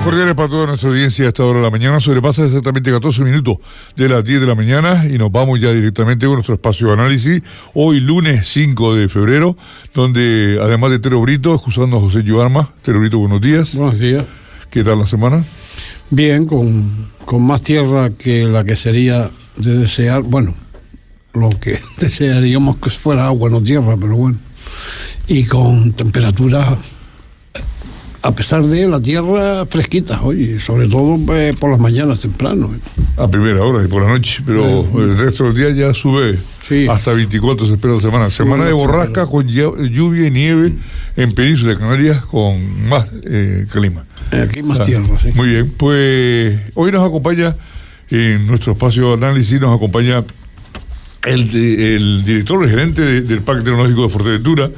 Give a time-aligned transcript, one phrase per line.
[0.00, 2.00] Saludos cordiales para toda nuestra audiencia a esta hora de la mañana.
[2.00, 3.58] Sobrepasa exactamente 14 minutos
[3.96, 6.94] de las 10 de la mañana y nos vamos ya directamente con nuestro espacio de
[6.94, 7.42] análisis.
[7.74, 9.58] Hoy, lunes 5 de febrero,
[9.92, 12.72] donde además de Tero Brito, excusando a José Yuarma.
[12.80, 13.74] Tero Brito, buenos días.
[13.74, 14.24] Buenos días.
[14.70, 15.44] ¿Qué tal la semana?
[16.08, 20.22] Bien, con, con más tierra que la que sería de desear.
[20.22, 20.54] Bueno,
[21.34, 24.38] lo que desearíamos que fuera agua, no tierra, pero bueno.
[25.28, 26.78] Y con temperaturas
[28.22, 32.70] a pesar de la tierra fresquita, oye, sobre todo eh, por las mañanas temprano.
[32.74, 33.00] eh.
[33.16, 36.86] A primera hora y por la noche, pero el resto del día ya sube Sí.
[36.88, 38.30] hasta 24 se espera la semana.
[38.30, 40.72] Semana de borrasca con lluvia y nieve
[41.16, 44.04] en Península de Canarias con más eh, clima.
[44.30, 45.30] Aquí más Ah, tierra, sí.
[45.34, 47.56] Muy bien, pues hoy nos acompaña
[48.10, 50.22] en nuestro espacio de análisis, nos acompaña
[51.26, 54.70] el, el director, el gerente de- del Parque Tecnológico de Fuerteventura,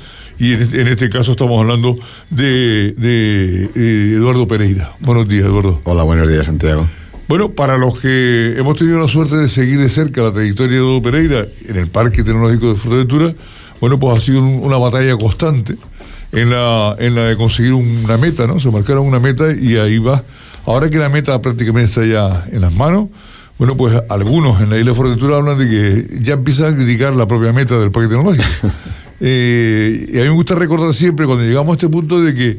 [0.42, 1.96] y en este, en este caso estamos hablando
[2.30, 4.92] de, de, eh, Eduardo Pereira.
[5.00, 5.80] Buenos días, Eduardo.
[5.84, 6.86] Hola, buenos días, Santiago.
[7.28, 10.82] Bueno, para los que hemos tenido la suerte de seguir de cerca la trayectoria de
[10.82, 13.32] Eduardo Pereira en el Parque Tecnológico de Fuerteventura,
[13.80, 15.76] bueno, pues ha sido un- una batalla constante
[16.32, 18.58] en la, en la de conseguir una meta, ¿no?
[18.58, 20.22] Se marcaron una meta y ahí va.
[20.66, 23.08] Ahora que la meta prácticamente está ya en las manos,
[23.58, 27.12] bueno, pues algunos en la isla de Fuerteventura hablan de que ya empiezan a criticar
[27.14, 28.44] la propia meta del Parque Tecnológico.
[29.24, 32.56] Eh, y a mí me gusta recordar siempre, cuando llegamos a este punto, de que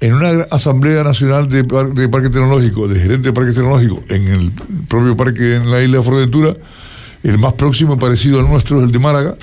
[0.00, 4.28] en una asamblea nacional de, par- de parque tecnológico, de gerente de parque tecnológico, en
[4.28, 4.52] el
[4.86, 6.56] propio parque en la isla de Fuerteventura,
[7.24, 9.34] el más próximo parecido al nuestro es el de Málaga,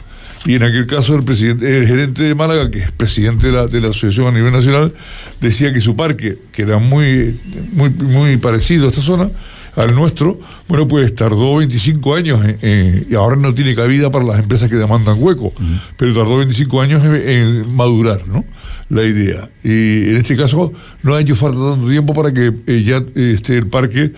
[0.46, 3.68] y en aquel caso el presidente, el gerente de Málaga, que es presidente de la,
[3.68, 4.94] de la asociación a nivel nacional,
[5.42, 7.38] decía que su parque, que era muy,
[7.74, 9.30] muy, muy parecido a esta zona,
[9.76, 14.26] al nuestro, bueno, pues tardó 25 años en- en- y ahora no tiene cabida para
[14.26, 15.52] las empresas que demandan hueco,
[15.98, 18.46] pero tardó 25 años en, en madurar, ¿no?
[18.90, 19.50] La idea.
[19.64, 23.32] Y en este caso no ha hecho falta tanto tiempo para que eh, ya eh,
[23.34, 24.12] esté el parque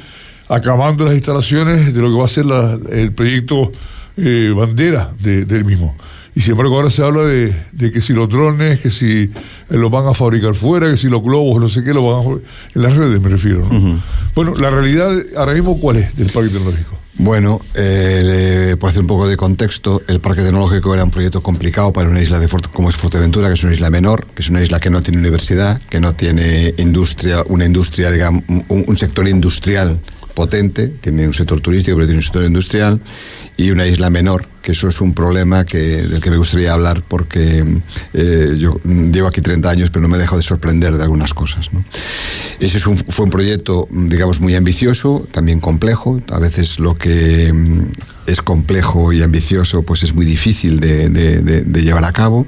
[0.50, 3.72] acabando las instalaciones de lo que va a ser la- el proyecto
[4.18, 5.96] eh, bandera de- del mismo.
[6.36, 9.32] Y sin embargo ahora se habla de, de que si los drones, que si eh,
[9.70, 12.24] los van a fabricar fuera, que si los globos, no sé qué, lo van a
[12.24, 12.42] fa-
[12.76, 13.66] en las redes me refiero.
[13.72, 14.02] ¿no?
[14.36, 16.98] Bueno, la realidad ahora mismo cuál es del parque tecnológico.
[17.18, 18.22] Bueno, eh,
[18.70, 22.10] le- por hacer un poco de contexto, el Parque Tecnológico era un proyecto complicado para
[22.10, 24.62] una isla de Fuerte- como es Fuerteventura, que es una isla menor, que es una
[24.62, 29.30] isla que no tiene universidad, que no tiene industria, una industria, digamos, un, un sector
[29.30, 30.02] industrial
[30.36, 33.00] potente, tiene un sector turístico, pero tiene un sector industrial,
[33.58, 37.02] y una isla menor, que eso es un problema que, del que me gustaría hablar
[37.08, 37.64] porque
[38.14, 41.72] eh, yo llevo aquí 30 años, pero no me dejo de sorprender de algunas cosas.
[41.74, 41.84] ¿no?
[42.60, 46.20] Ese es un- fue un proyecto, digamos, muy ambicioso, también complejo.
[46.32, 47.80] A veces lo que mm,
[48.28, 52.46] es complejo y ambicioso, pues es muy difícil de, de- de- de llevar a cabo,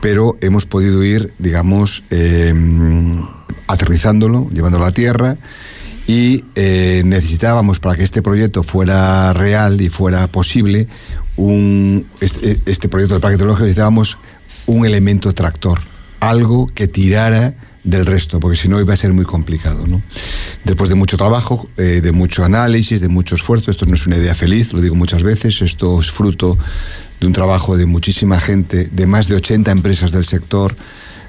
[0.00, 3.22] pero hemos podido ir, digamos, eh, mm,
[3.66, 5.36] aterrizándolo, llevándolo a tierra
[6.10, 10.88] y eh, necesitábamos para que este proyecto fuera real y fuera posible
[11.36, 14.18] un, este, este proyecto del parque tecnológico necesitábamos
[14.66, 15.78] un elemento tractor
[16.18, 17.54] algo que tirara
[17.84, 20.02] del resto porque si no iba a ser muy complicado ¿no?
[20.64, 24.16] después de mucho trabajo eh, de mucho análisis de mucho esfuerzo esto no es una
[24.16, 26.58] idea feliz lo digo muchas veces esto es fruto
[27.20, 30.74] de un trabajo de muchísima gente de más de 80 empresas del sector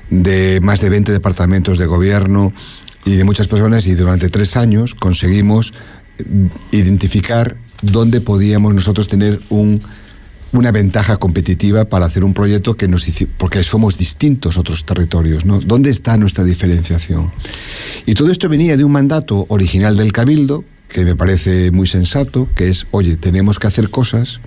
[0.09, 2.51] de más de 20 departamentos de gobierno
[3.05, 5.73] y de muchas personas y durante tres años conseguimos
[6.17, 6.23] eh,
[6.71, 9.81] identificar dónde podíamos nosotros tener un,
[10.53, 13.07] una ventaja competitiva para hacer un proyecto que nos
[13.37, 15.59] porque somos distintos otros territorios, ¿no?
[15.59, 17.31] ¿Dónde está nuestra diferenciación?
[18.05, 22.49] Y todo esto venía de un mandato original del Cabildo que me parece muy sensato,
[22.55, 24.41] que es, oye, tenemos que hacer cosas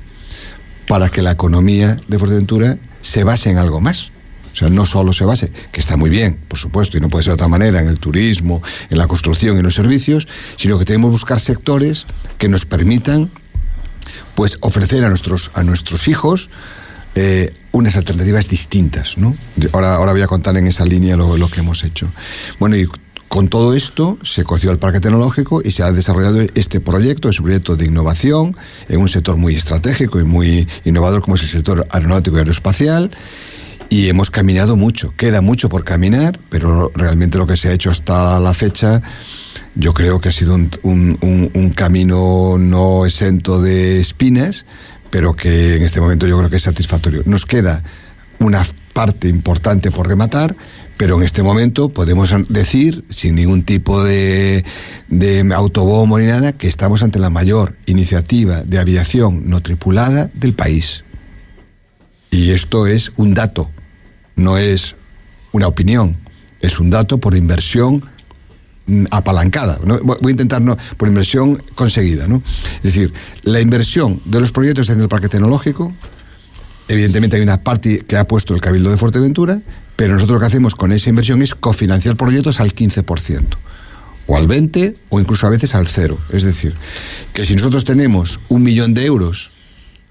[0.86, 4.10] para que la economía de Fuerteventura se base en algo más.
[4.54, 7.24] O sea, no solo se base, que está muy bien, por supuesto, y no puede
[7.24, 10.78] ser de otra manera, en el turismo, en la construcción y en los servicios, sino
[10.78, 12.06] que tenemos que buscar sectores
[12.38, 13.30] que nos permitan
[14.36, 16.50] pues ofrecer a nuestros, a nuestros hijos
[17.16, 19.18] eh, unas alternativas distintas.
[19.18, 19.36] ¿no?
[19.72, 22.08] Ahora, ahora voy a contar en esa línea lo, lo que hemos hecho.
[22.60, 22.86] Bueno, y
[23.34, 27.40] con todo esto se coció el Parque Tecnológico y se ha desarrollado este proyecto, es
[27.40, 28.56] un proyecto de innovación
[28.88, 33.10] en un sector muy estratégico y muy innovador como es el sector aeronáutico y aeroespacial.
[33.88, 37.90] Y hemos caminado mucho, queda mucho por caminar, pero realmente lo que se ha hecho
[37.90, 39.02] hasta la fecha
[39.76, 44.66] yo creo que ha sido un, un- camino no exento de espinas,
[45.10, 47.22] pero que en este momento yo creo que es satisfactorio.
[47.24, 47.82] Nos queda
[48.38, 50.56] una parte importante por rematar,
[50.96, 54.64] pero en este momento podemos decir, sin ningún tipo de,
[55.08, 60.54] de autobombo ni nada, que estamos ante la mayor iniciativa de aviación no tripulada del
[60.54, 61.03] país.
[62.34, 63.70] Y esto es un dato,
[64.34, 64.96] no es
[65.52, 66.16] una opinión,
[66.60, 68.02] es un dato por inversión
[68.86, 69.78] mm, apalancada.
[70.02, 72.26] Voy a intentar, no, por inversión conseguida.
[72.26, 72.42] ¿no?
[72.78, 73.12] Es decir,
[73.44, 75.92] la inversión de los proyectos en el parque tecnológico,
[76.88, 79.60] evidentemente hay una parte que ha puesto el Cabildo de Fuerteventura,
[79.94, 83.44] pero nosotros lo que hacemos con esa inversión es cofinanciar proyectos al 15%
[84.26, 86.18] o al 20 o incluso a veces al cero.
[86.32, 86.74] Es decir,
[87.32, 89.52] que si nosotros tenemos un millón de euros,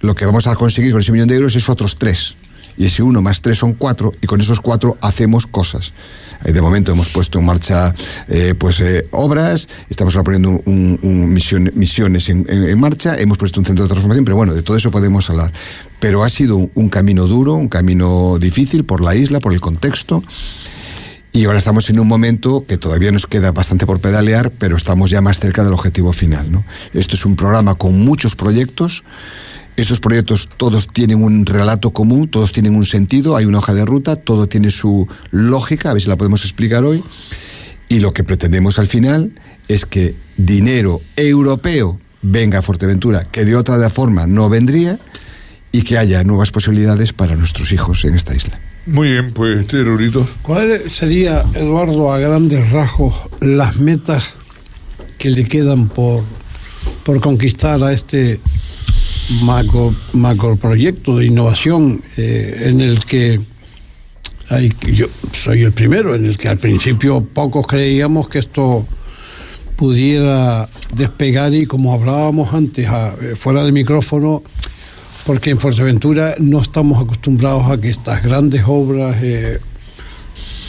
[0.03, 2.35] lo que vamos a conseguir con ese millón de euros es otros tres.
[2.75, 5.93] Y ese uno más tres son cuatro, y con esos cuatro hacemos cosas.
[6.43, 7.95] Eh, de momento hemos puesto en marcha
[8.27, 13.89] eh, pues eh, obras, estamos poniendo un, misiones en, marcha, hemos puesto un centro de
[13.89, 15.53] transformación, pero bueno, de todo eso podemos hablar.
[16.01, 20.21] Pero ha sido un camino duro, un camino difícil por la isla, por el contexto.
[21.31, 25.09] Y ahora estamos en un momento que todavía nos queda bastante por pedalear, pero estamos
[25.09, 26.51] ya más cerca del objetivo final.
[26.51, 26.63] ¿no?
[26.93, 29.03] Esto es un programa con muchos proyectos.
[29.75, 33.85] Estos proyectos todos tienen un relato común, todos tienen un sentido, hay una hoja de
[33.85, 37.03] ruta, todo tiene su lógica, a ver si la podemos explicar hoy.
[37.89, 39.31] Y lo que pretendemos al final
[39.67, 44.99] es que dinero europeo venga a Fuerteventura, que de otra forma no vendría,
[45.71, 48.59] y que haya nuevas posibilidades para nuestros hijos en esta isla.
[48.85, 50.27] Muy bien, pues este Rurito.
[50.43, 54.23] ¿Cuál sería, Eduardo, a grandes rasgos, las metas
[55.17, 56.23] que le quedan por,
[57.03, 58.39] por conquistar a este
[59.43, 63.39] macro, macro proyecto de innovación eh, en el que
[64.93, 68.85] yo soy el primero, en el que al principio pocos creíamos que esto
[69.75, 74.43] pudiera despegar y como hablábamos antes, eh, fuera del micrófono,
[75.25, 79.59] porque en Fuerteventura no estamos acostumbrados a que estas grandes obras eh,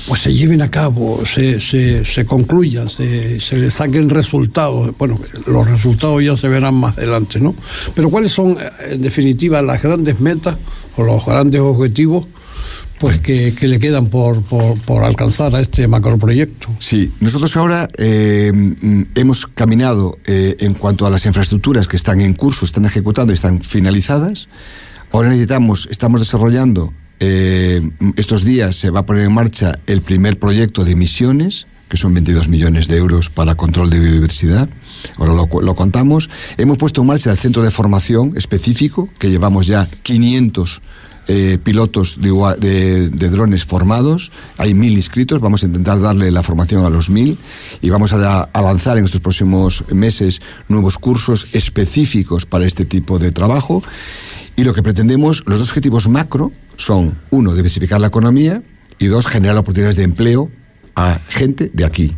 [0.06, 4.96] pues se lleven a cabo, se, se, concluyan, se, se le saquen resultados.
[4.98, 7.54] Bueno, los resultados ya se verán más adelante, ¿no?
[7.94, 8.56] Pero ¿cuáles son,
[8.90, 10.56] en definitiva, las grandes metas
[10.96, 12.26] o los grandes objetivos
[12.98, 16.68] pues que, le quedan por, por, alcanzar a este macroproyecto.
[16.78, 18.52] Sí, nosotros ahora eh,
[19.14, 23.34] hemos caminado eh, en cuanto a las infraestructuras que están en curso, están ejecutando y
[23.34, 24.48] están finalizadas.
[25.12, 30.38] Ahora necesitamos, estamos desarrollando, eh, estos días se va a poner en marcha el primer
[30.38, 34.68] proyecto de emisiones, que son 22 millones de euros para control de biodiversidad.
[35.18, 36.30] Ahora lo, lo, contamos.
[36.56, 40.82] Hemos puesto en marcha el centro de formación específico, que llevamos ya 500
[41.26, 46.90] eh, pilotos de, drones formados, hay mil inscritos, vamos a intentar darle la formación a
[46.90, 47.38] los mil
[47.80, 53.32] y vamos a, lanzar en estos próximos meses nuevos cursos específicos para este tipo de
[53.32, 53.82] trabajo.
[54.54, 58.62] Y lo que pretendemos, los dos objetivos macro son, uno, diversificar la economía
[58.98, 60.50] y dos, generar oportunidades de empleo
[60.94, 62.14] a gente de aquí,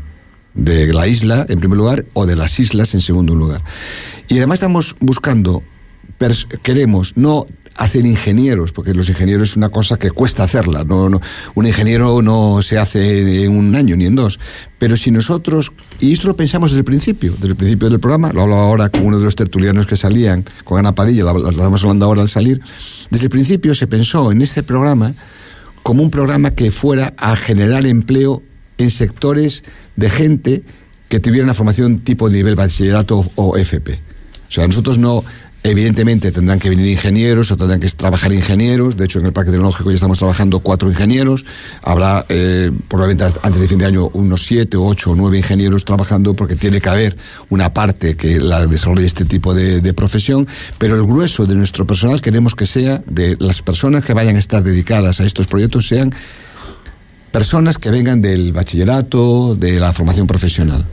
[0.55, 3.63] de la isla en primer lugar o de las islas en segundo lugar.
[4.29, 5.63] Y además estamos buscando,
[6.63, 7.47] queremos no
[7.77, 10.85] hacer ingenieros, porque los ingenieros es una cosa que cuesta hacerla.
[10.85, 11.21] No,
[11.55, 14.39] un ingeniero no se hace en un año ni en dos.
[14.79, 18.33] Pero si nosotros, y esto lo pensamos desde el principio, desde el principio del programa,
[18.33, 21.83] lo hablo ahora con uno de los tertulianos que salían, con Ana Padilla, lo, estamos
[21.83, 22.61] hablando ahora al salir,
[23.11, 25.15] desde el principio se pensó en este programa
[25.83, 28.43] como un programa que fuera a generar empleo
[28.79, 29.65] en sectores
[29.97, 30.63] de gente
[31.09, 34.01] que tuviera una formación tipo nivel bachillerato o FP.
[34.49, 35.25] O sea, nosotros no
[35.67, 38.97] Evidentemente tendrán que venir ingenieros o tendrán que trabajar ingenieros.
[38.97, 41.45] De hecho, en el Parque Tecnológico ya estamos trabajando cuatro ingenieros.
[41.83, 46.35] Habrá eh, probablemente antes de fin de año unos siete, ocho o nueve ingenieros trabajando
[46.35, 47.17] porque tiene que haber
[47.51, 50.47] una parte que la desarrolle este tipo de, de profesión.
[50.79, 54.39] Pero el grueso de nuestro personal queremos que sea de las personas que vayan a
[54.39, 56.15] estar dedicadas a estos proyectos sean
[57.33, 60.87] personas que vengan del bachillerato, de la formación profesional.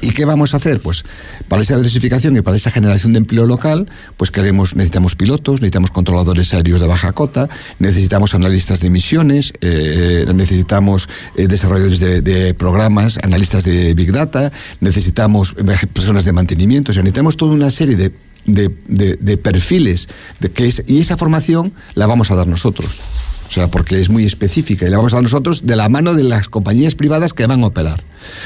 [0.00, 0.80] ¿Y qué vamos a hacer?
[0.80, 1.04] Pues
[1.48, 5.90] para esa diversificación y para esa generación de empleo local, pues queremos, necesitamos pilotos, necesitamos
[5.90, 7.48] controladores aéreos de baja cota,
[7.78, 15.54] necesitamos analistas de emisiones, eh, necesitamos eh, desarrolladores de, programas, analistas de Big Data, necesitamos
[15.92, 18.12] personas de mantenimiento, o sea, necesitamos toda una serie de,
[18.46, 20.08] de perfiles
[20.40, 23.00] de que es, y esa formación la vamos a dar nosotros.
[23.48, 26.24] O sea, porque es muy específica y la vamos a nosotros de la mano de
[26.24, 28.02] las compañías privadas que van a operar.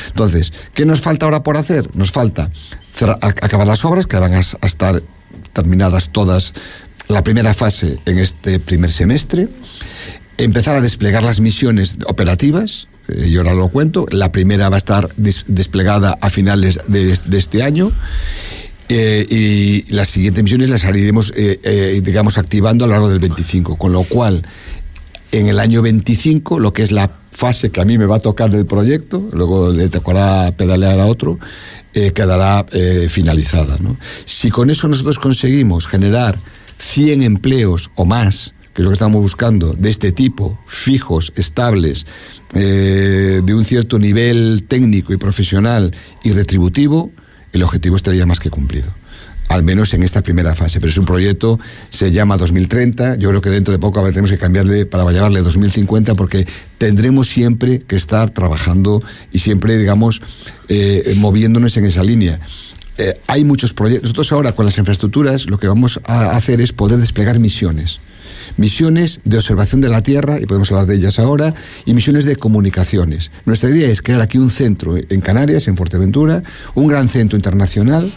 [0.08, 1.94] Entonces, ¿qué nos falta ahora por hacer?
[1.94, 2.50] Nos falta
[3.06, 5.02] acabar las obras que van a, estar
[5.52, 6.52] terminadas todas
[7.08, 9.48] la primera fase en este primer semestre,
[10.36, 14.78] empezar a desplegar las misiones operativas, eh, yo ahora lo cuento, la primera va a
[14.78, 17.92] estar desplegada a finales de, este año.
[18.90, 23.76] Eh, y las siguientes misiones las iremos, eh, digamos, activando a lo largo del 25,
[23.76, 24.42] con lo cual
[25.32, 28.20] en el año 25, lo que es la fase que a mí me va a
[28.20, 31.38] tocar del proyecto, luego le tocará pedalear a otro,
[31.94, 33.78] eh, quedará eh, finalizada.
[34.24, 36.38] Si con eso nosotros conseguimos generar
[36.78, 42.06] 100 empleos o más, que es lo que estamos buscando, de este tipo, fijos, estables,
[42.54, 45.94] eh, de un cierto nivel técnico y profesional
[46.24, 47.12] y retributivo,
[47.52, 48.92] el objetivo estaría más que cumplido
[49.48, 50.80] al menos en esta primera fase.
[50.80, 51.58] Pero es un proyecto,
[51.90, 56.14] se llama 2030, yo creo que dentro de poco tenemos que cambiarle para llamarle 2050
[56.14, 56.46] porque
[56.78, 59.02] tendremos siempre que estar trabajando
[59.32, 60.22] y siempre, digamos,
[60.68, 62.40] eh, moviéndonos en esa línea.
[62.98, 64.04] Eh, hay muchos proyectos.
[64.04, 68.00] Nosotros ahora con las infraestructuras lo que vamos a hacer es poder desplegar misiones
[68.56, 71.54] misiones de observación de la Tierra, y podemos hablar de ellas ahora,
[71.86, 73.30] y misiones de comunicaciones.
[73.44, 76.42] Nuestra idea es crear aquí un centro en Canarias, en Fuerteventura,
[76.74, 78.10] un gran centro internacional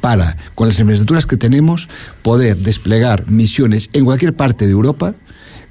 [0.00, 1.88] para, con las infraestructuras que tenemos,
[2.22, 5.14] poder desplegar misiones en cualquier parte de Europa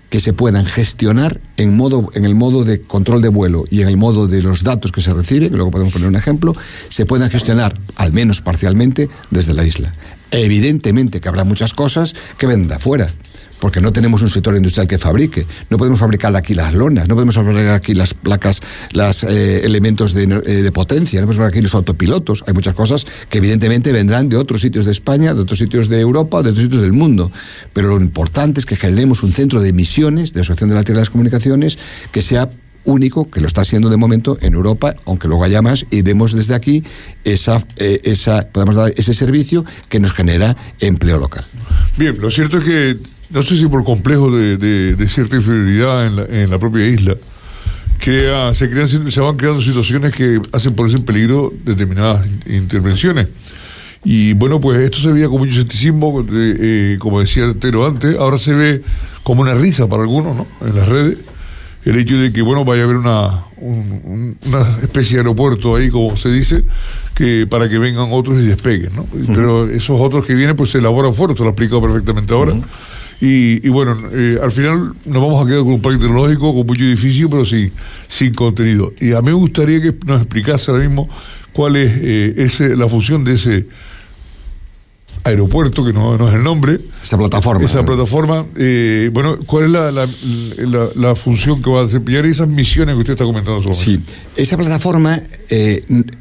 [0.09, 3.87] que se puedan gestionar en, modo, en el modo de control de vuelo y en
[3.87, 6.55] el modo de los datos que se reciben, luego podemos poner un ejemplo,
[6.89, 9.95] se puedan gestionar, al menos parcialmente, desde la isla.
[10.29, 13.11] Evidentemente que habrá muchas cosas que venden de afuera
[13.63, 15.47] porque no tenemos un sector industrial que fabrique.
[15.69, 18.59] No podemos fabricar aquí las lonas, no podemos fabricar aquí las placas,
[18.91, 22.43] los eh, elementos de, eh, de, potencia, no podemos fabricar aquí los autopilotos.
[22.45, 26.01] Hay muchas cosas que evidentemente vendrán de otros sitios de España, de otros sitios de
[26.01, 27.31] Europa, de otros sitios del mundo.
[27.71, 30.97] Pero lo importante es que generemos un centro de emisiones, de asociación de la Tierra
[30.97, 31.79] de las Comunicaciones,
[32.11, 32.49] que sea
[32.83, 36.33] único, que lo está haciendo de momento en Europa, aunque luego haya más, y demos
[36.33, 36.83] desde aquí
[37.23, 41.45] esa, eh, esa, podemos dar ese servicio que nos genera empleo local.
[41.95, 46.59] Bien, lo cierto es que no sé si por complejo de, cierta inferioridad en la,
[46.59, 47.15] propia isla,
[47.99, 53.27] crea, se, crean, se van creando situaciones que hacen ponerse en peligro determinadas intervenciones.
[54.05, 58.37] Y bueno, pues esto se veía con mucho escepticismo, eh, como decía Tero antes, ahora
[58.37, 58.81] se ve
[59.23, 60.47] como una risa para algunos, ¿no?
[60.61, 61.17] En las redes,
[61.85, 66.17] el hecho de que, bueno, vaya a haber una, una especie de aeropuerto ahí, como
[66.17, 66.65] se dice,
[67.15, 69.07] que para que vengan otros y despeguen, ¿no?
[69.27, 72.53] Pero esos otros que vienen, pues se elaboran fuera, esto lo ha explicado perfectamente ahora.
[73.25, 76.83] Y, bueno, eh, al final nos vamos a quedar con un parque tecnológico, con mucho
[76.83, 77.71] edificio, pero sin,
[78.09, 78.91] sin contenido.
[78.99, 81.07] Y a mí me gustaría que nos explicase ahora mismo
[81.53, 83.65] cuál es eh, ese, la función de ese
[85.23, 86.81] aeropuerto, que no, es el nombre.
[87.01, 87.63] Esa plataforma.
[87.63, 88.45] Esa plataforma.
[88.57, 92.93] Eh, bueno, ¿cuál es la, la, la, función que va a desempeñar y esas misiones
[92.95, 93.75] que usted está comentando sobre?
[93.75, 94.01] Sí,
[94.35, 95.21] esa plataforma,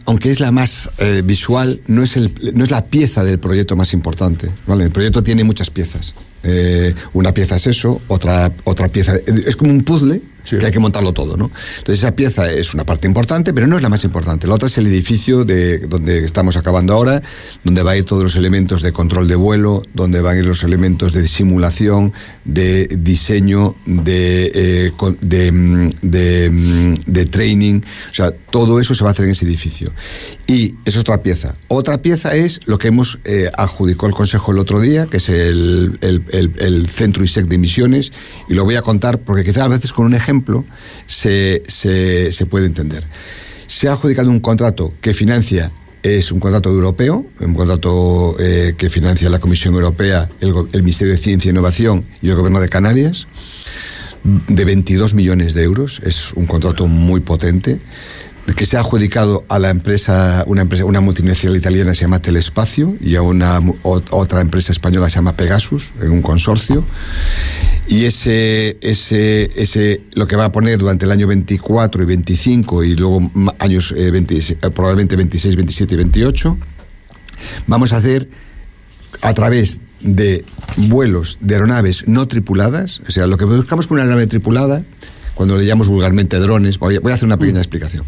[0.04, 0.88] aunque es la más
[1.24, 4.50] visual, no es, el, no es la pieza del proyecto más importante.
[4.68, 4.84] ¿vale?
[4.84, 6.14] El proyecto tiene muchas piezas.
[6.42, 9.14] Eh, una pieza es eso, otra, otra pieza.
[9.46, 11.50] Es como un puzzle que hay que montarlo todo, ¿no?
[11.78, 14.46] Entonces esa pieza es una parte importante, pero no es la más importante.
[14.46, 17.22] La otra es el edificio de donde estamos acabando ahora,
[17.64, 20.46] donde va a ir todos los elementos de control de vuelo, donde van a ir
[20.46, 22.12] los elementos de simulación,
[22.44, 27.80] de diseño, de, eh, de, mm, mm, de, training.
[28.10, 29.92] O sea, todo eso se va a hacer en ese edificio.
[30.46, 31.54] Y es otra pieza.
[31.68, 35.28] Otra pieza es lo que hemos eh, adjudicó el Consejo el otro día, que es
[35.28, 38.12] el, el, el, el Centro ISEC de Emisiones,
[38.48, 40.64] y lo voy a contar porque quizás a veces con un ejemplo ejemplo,
[41.06, 43.04] se, se, puede entender.
[43.66, 45.70] Se ha adjudicado un contrato que financia
[46.02, 51.12] es un contrato europeo, un contrato eh, que financia la Comisión Europea, el, el, Ministerio
[51.12, 53.28] de Ciencia e Innovación y el Gobierno de Canarias,
[54.24, 56.00] de 22 millones de euros.
[56.04, 57.78] Es un contrato muy potente
[58.56, 62.96] que se ha adjudicado a la empresa, una empresa, una multinacional italiana se llama Telespacio
[63.00, 66.84] y a una otra empresa española se llama Pegasus, en un consorcio.
[67.92, 72.84] Y ese, ese, ese, lo que va a poner durante el año 24 y 25
[72.84, 76.58] y luego años eh, eh, probablemente 26, 27 y 28,
[77.66, 78.30] vamos a hacer
[79.20, 80.42] a través de
[80.78, 84.82] vuelos de aeronaves no tripuladas, o sea, lo que buscamos con una aeronave tripulada
[85.34, 87.62] cuando le llamamos vulgarmente drones, voy a hacer una pequeña mm.
[87.62, 88.04] explicación.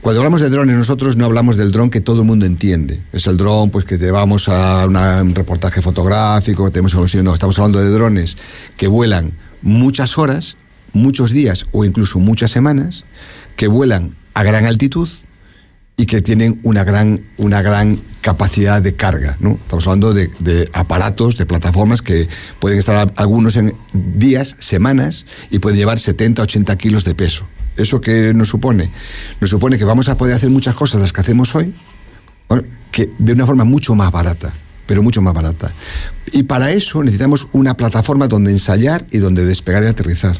[0.00, 3.00] Cuando hablamos de drones, nosotros no hablamos del dron que todo el mundo entiende.
[3.12, 7.80] Es el dron pues, que llevamos a un reportaje fotográfico, que tenemos no, estamos hablando
[7.80, 8.36] de drones
[8.76, 10.56] que vuelan muchas horas,
[10.92, 13.04] muchos días o incluso muchas semanas,
[13.56, 15.08] que vuelan a gran altitud
[16.00, 19.36] y que tienen una gran, una gran capacidad de carga.
[19.38, 19.58] ¿no?
[19.62, 22.26] Estamos hablando de, aparatos, de plataformas que
[22.58, 27.44] pueden estar algunos en días, semanas y pueden llevar 70, 80 kilos de peso.
[27.76, 28.90] ¿Eso qué nos supone?
[29.42, 31.74] Nos supone que vamos a poder hacer muchas cosas las que hacemos hoy
[32.90, 34.54] que de una forma mucho más barata
[34.86, 35.70] pero mucho más barata.
[36.32, 40.36] Y para eso necesitamos una plataforma donde ensayar y donde despegar y aterrizar.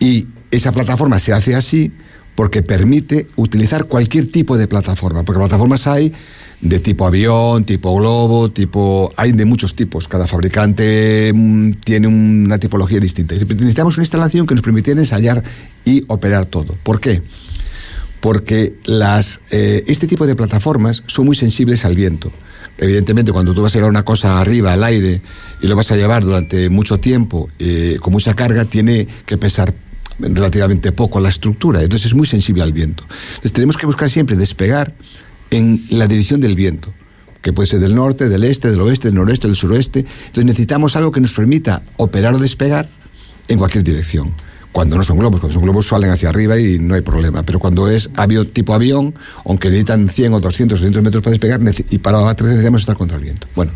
[0.00, 1.92] Y esa plataforma se hace así
[2.34, 6.12] porque permite utilizar cualquier tipo de plataforma, porque plataformas hay
[6.60, 10.08] de tipo avión, tipo globo, tipo hay de muchos tipos.
[10.08, 13.34] Cada fabricante mm, tiene una tipología distinta.
[13.34, 15.42] necesitamos una instalación que nos permitiera ensayar
[15.84, 16.76] y operar todo.
[16.82, 17.22] ¿Por qué?
[18.20, 22.30] Porque las, eh, este tipo de plataformas son muy sensibles al viento.
[22.76, 25.20] Evidentemente, cuando tú vas a llevar una cosa arriba, al aire,
[25.60, 29.74] y lo vas a llevar durante mucho tiempo, eh, con mucha carga, tiene que pesar
[30.20, 33.04] relativamente poco la estructura, entonces es muy sensible al viento.
[33.30, 34.94] Entonces tenemos que buscar siempre despegar
[35.50, 36.92] en la dirección del viento
[37.42, 40.00] que puede ser del norte, del este, del oeste, del noroeste, del suroeste.
[40.00, 42.88] Entonces necesitamos algo que nos permita operar o despegar
[43.48, 44.32] en cualquier dirección.
[44.72, 47.42] Cuando no son globos, cuando son globos salen hacia arriba y no hay problema.
[47.42, 51.32] Pero cuando es avión, tipo avión, aunque necesitan 100 o 200 o 300 metros para
[51.32, 51.60] despegar,
[51.90, 53.48] y para aterrizar necesitamos estar contra el viento.
[53.56, 53.72] Bueno,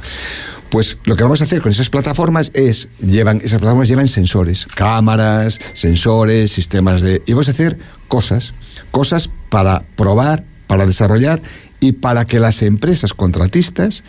[0.74, 4.66] pues lo que vamos a hacer con esas plataformas es, llevan, esas plataformas llevan sensores,
[4.74, 7.22] cámaras, sensores, sistemas de...
[7.26, 7.78] Y vamos a hacer
[8.08, 8.54] cosas,
[8.90, 11.40] cosas para probar, para desarrollar
[11.78, 14.02] y para que las empresas contratistas,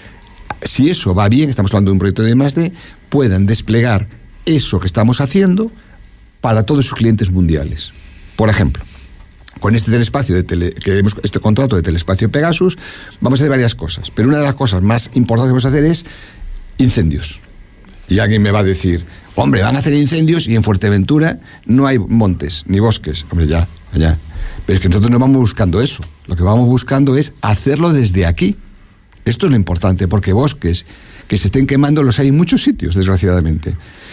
[0.63, 2.71] si eso va bien, estamos hablando de un proyecto de I+.D.,
[3.09, 4.07] puedan desplegar
[4.47, 5.71] eso que estamos haciendo
[6.41, 7.93] para todos sus clientes mundiales.
[8.35, 8.83] Por ejemplo,
[9.59, 12.75] con este telespacio de tele, que hemos, este contrato de telespacio Pegasus,
[13.21, 14.09] vamos a hacer varias cosas.
[14.09, 16.05] Pero una de las cosas más importantes que vamos a hacer es
[16.77, 17.39] incendios.
[18.07, 19.05] Y alguien me va a decir,
[19.35, 23.25] hombre, van a hacer incendios y en Fuerteventura no hay montes ni bosques.
[23.31, 24.17] Hombre, ya, ya.
[24.65, 26.03] Pero es que nosotros no vamos buscando eso.
[26.27, 28.57] Lo que vamos buscando es hacerlo desde aquí.
[29.25, 30.85] Esto es lo importante, porque bosques
[31.27, 33.71] que se estén quemando los hay en muchos sitios, desgraciadamente.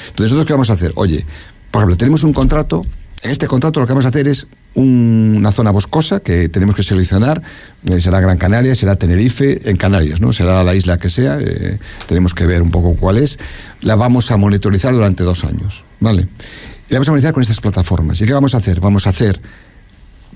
[0.09, 0.93] Entonces, ¿nosotros qué vamos a hacer?
[0.95, 1.27] Oye,
[1.71, 2.87] por ejemplo, tenemos un contrato.
[3.23, 6.83] En este contrato lo que vamos a hacer es una zona boscosa que tenemos que
[6.83, 7.41] seleccionar.
[7.89, 10.33] Eh, será Gran Canaria, será Tenerife, en Canarias, ¿no?
[10.33, 11.39] Será la isla que sea.
[11.41, 13.39] Eh, tenemos que ver un poco cuál es.
[13.81, 16.23] La vamos a monitorizar durante dos años, ¿vale?
[16.23, 18.21] Y la vamos a monitorizar con estas plataformas.
[18.21, 18.81] ¿Y qué vamos a hacer?
[18.81, 19.41] Vamos a hacer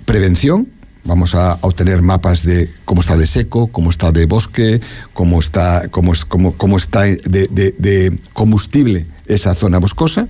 [0.05, 0.69] prevención,
[1.02, 4.81] vamos a obtener mapas de cómo está de seco, cómo está de bosque,
[5.12, 6.12] cómo está, cómo,
[6.57, 10.29] cómo está de, de combustible esa zona boscosa.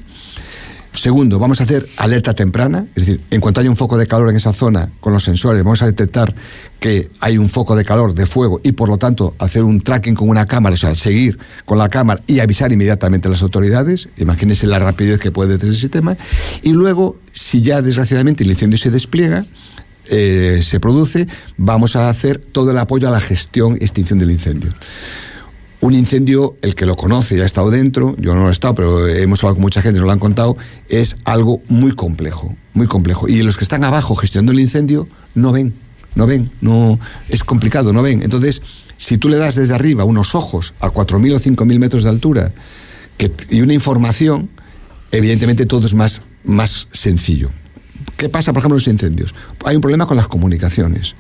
[0.97, 4.31] Segundo, vamos a hacer alerta temprana, es decir, en cuanto haya un foco de calor
[4.31, 6.35] en esa zona, con los sensores vamos a detectar
[6.81, 10.15] que hay un foco de calor, de fuego, y por lo tanto hacer un tracking
[10.15, 14.09] con una cámara, o sea, seguir con la cámara y avisar inmediatamente a las autoridades.
[14.17, 16.17] Imagínense la rapidez que puede tener ese sistema.
[16.63, 19.45] Y luego, si ya desgraciadamente el incendio se despliega,
[20.09, 21.27] eh, se produce,
[21.59, 24.73] vamos a hacer todo el apoyo a la gestión extinción del incendio.
[25.81, 28.75] Un incendio, el que lo conoce, ya ha estado dentro, yo no lo he estado,
[28.75, 30.57] pero hemos hablado con mucha gente, nos lo han contado,
[30.89, 33.29] es algo muy complejo, muy complejo.
[33.29, 35.75] Y los que están abajo gestionando el incendio no ven,
[36.15, 38.23] no ven, no es complicado, no ven.
[38.23, 38.63] Entonces,
[38.97, 42.53] si tú le das desde arriba unos ojos a 4.000 o 5.000 metros de altura
[43.51, 44.49] y una información,
[45.13, 47.51] evidentemente todo es más, más sencillo.
[48.17, 49.35] ¿Qué pasa, por ejemplo, en los incendios?
[49.65, 51.15] Hay un problema con las comunicaciones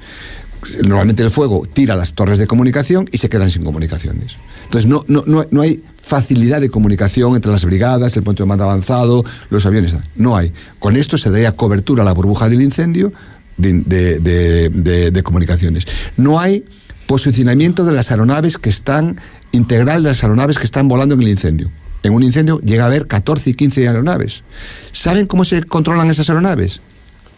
[0.82, 4.36] normalmente el fuego tira las torres de comunicación y se quedan sin comunicaciones.
[4.64, 8.46] Entonces no, no, no, no hay facilidad de comunicación entre las brigadas, el punto de
[8.46, 9.96] mando avanzado, los aviones.
[10.14, 10.52] No hay.
[10.78, 13.12] Con esto se daría cobertura a la burbuja del incendio
[13.56, 15.86] de, de, comunicaciones.
[16.16, 16.64] No hay
[17.06, 19.20] posicionamiento de las aeronaves que están,
[19.52, 21.70] integral de las aeronaves que están volando en el incendio.
[22.02, 24.44] En un incendio llega a haber 14 y 15 aeronaves.
[24.92, 26.80] ¿Saben cómo se controlan esas aeronaves?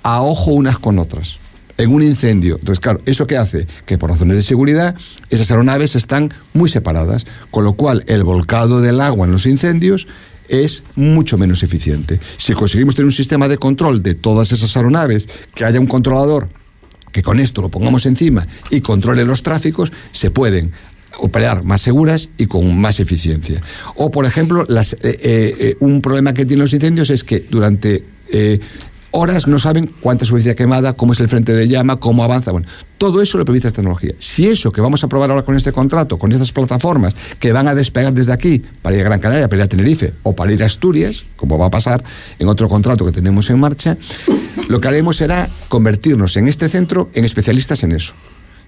[0.02, 1.38] A ojo unas con otras
[1.78, 2.56] en un incendio.
[2.56, 3.66] Entonces, claro, ¿eso qué hace?
[3.86, 4.94] Que por razones de seguridad,
[5.30, 10.06] esas aeronaves están muy separadas, con lo cual el volcado del agua en los incendios
[10.48, 12.20] es mucho menos eficiente.
[12.36, 16.48] Si conseguimos tener un sistema de control de todas esas aeronaves, que haya un controlador
[17.12, 20.72] que con esto lo pongamos encima y controle los tráficos, se pueden
[21.18, 23.62] operar más seguras y con más eficiencia.
[23.96, 27.40] O, por ejemplo, las, eh, eh, eh, un problema que tienen los incendios es que
[27.48, 28.04] durante
[29.10, 32.52] horas no saben cuánta superficie quemada, cómo es el frente de llama, cómo avanza.
[32.52, 32.66] Bueno,
[32.98, 34.12] todo eso lo permite esta tecnología.
[34.18, 37.68] Si eso que vamos a probar ahora con este contrato, con estas plataformas que van
[37.68, 40.52] a despegar desde aquí para ir a Gran Canaria, para ir a Tenerife o para
[40.52, 42.02] ir a Asturias, como va a pasar
[42.38, 43.96] en otro contrato que tenemos en marcha,
[44.68, 48.14] lo que haremos será convertirnos en este centro en especialistas en eso.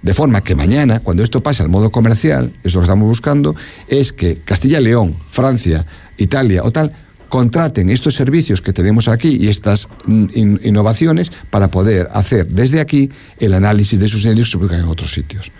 [0.02, 3.54] De forma que mañana, cuando esto pase al modo comercial, es lo que estamos buscando,
[3.86, 5.84] es que Castilla y León, Francia,
[6.16, 6.92] Italia o tal,
[7.30, 13.54] contraten estos servicios que tenemos aquí y estas innovaciones para poder hacer desde aquí el
[13.54, 15.50] análisis de esos incendios que se produzcan en otros sitios.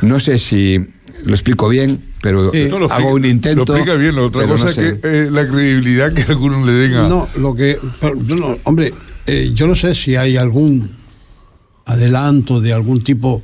[0.00, 0.80] No sé si
[1.24, 2.50] lo explico bien, pero
[2.90, 3.64] hago un intento.
[3.64, 7.08] Lo explica bien, otra cosa es que eh, la credibilidad que algunos le den a...
[7.08, 7.78] No, lo que...
[8.64, 8.92] hombre,
[9.26, 10.90] eh, yo no sé si hay algún
[11.84, 13.42] adelanto de algún tipo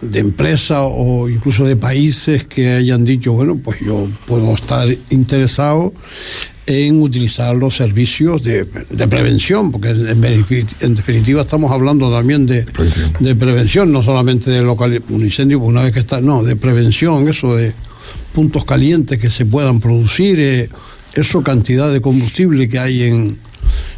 [0.00, 5.92] de empresa o incluso de países que hayan dicho, bueno, pues yo puedo estar interesado
[6.66, 12.66] en utilizar los servicios de, prevención, porque en, definitiva estamos hablando también de,
[13.20, 17.26] de prevención, no solamente de local, un incendio, una vez que está, no, de prevención,
[17.26, 17.72] eso de
[18.34, 20.68] puntos calientes que se puedan producir, eh,
[21.14, 23.38] eso cantidad de combustible que hay en,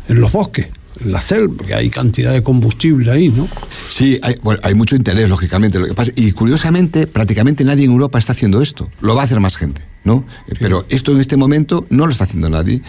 [0.09, 0.69] en los bosques.
[1.05, 3.49] La selva, porque hay cantidad de combustible ahí, ¿no?
[3.89, 5.79] Sí, hay, bueno, hay mucho interés, lógicamente.
[5.79, 8.89] Lo que pasa, y curiosamente, prácticamente nadie en Europa está haciendo esto.
[9.01, 10.25] Lo va a hacer más gente, ¿no?
[10.59, 12.83] Pero esto en este momento no lo está haciendo nadie,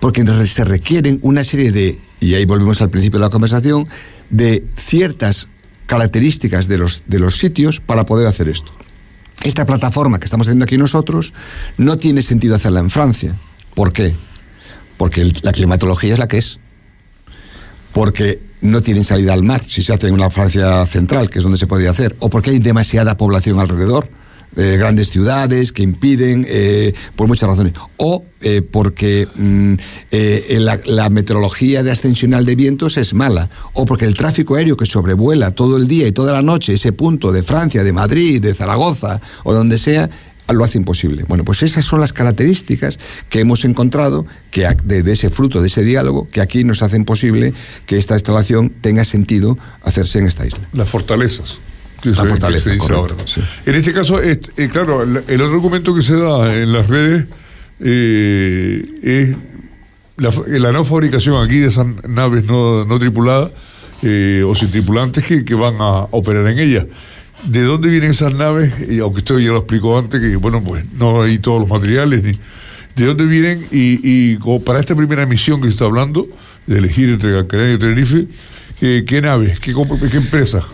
[0.00, 3.86] porque se requieren una serie de, y ahí volvemos al principio de la conversación,
[4.30, 5.48] de ciertas
[5.86, 8.70] características de los, de los sitios para poder hacer esto.
[9.42, 11.32] Esta plataforma que estamos haciendo aquí nosotros
[11.76, 13.36] no tiene sentido hacerla en Francia.
[13.74, 14.14] ¿Por qué?
[14.96, 16.58] Porque el- la climatología es la que es.
[17.98, 21.42] Porque no tienen salida al mar, si se hace en una Francia central, que es
[21.42, 24.08] donde se podía hacer, o porque hay demasiada población alrededor,
[24.54, 29.74] eh, grandes ciudades que impiden, eh, por muchas razones, o eh, porque mm,
[30.12, 34.76] eh, la, la meteorología de ascensional de vientos es mala, o porque el tráfico aéreo
[34.76, 38.40] que sobrevuela todo el día y toda la noche ese punto de Francia, de Madrid,
[38.40, 40.08] de Zaragoza o donde sea,
[40.52, 41.24] lo hace imposible.
[41.28, 45.66] Bueno, pues esas son las características que hemos encontrado que de, de ese fruto, de
[45.68, 47.52] ese diálogo, que aquí nos hacen posible
[47.86, 50.60] que esta instalación tenga sentido hacerse en esta isla.
[50.72, 51.58] Las fortalezas.
[52.02, 53.26] que La se- fortaleza, correcto, ahora.
[53.26, 53.40] sí.
[53.66, 56.86] En este caso, es- eh, claro, el, el otro argumento que se da en las
[56.86, 57.26] redes
[57.80, 59.36] eh, es
[60.16, 63.50] la, la no fabricación aquí de esas naves no, no tripuladas
[64.02, 66.86] eh, o sin tripulantes que, que van a operar en ellas.
[67.44, 68.72] ¿De dónde vienen esas naves?
[68.88, 72.22] Y aunque usted ya lo explicó antes, que bueno, pues no hay todos los materiales,
[72.22, 72.32] ni
[72.96, 76.26] de dónde vienen y, y como para esta primera misión que se está hablando,
[76.66, 78.26] de elegir entre Gran y Tenerife,
[78.78, 80.64] ¿qué, qué naves, qué, qué empresas?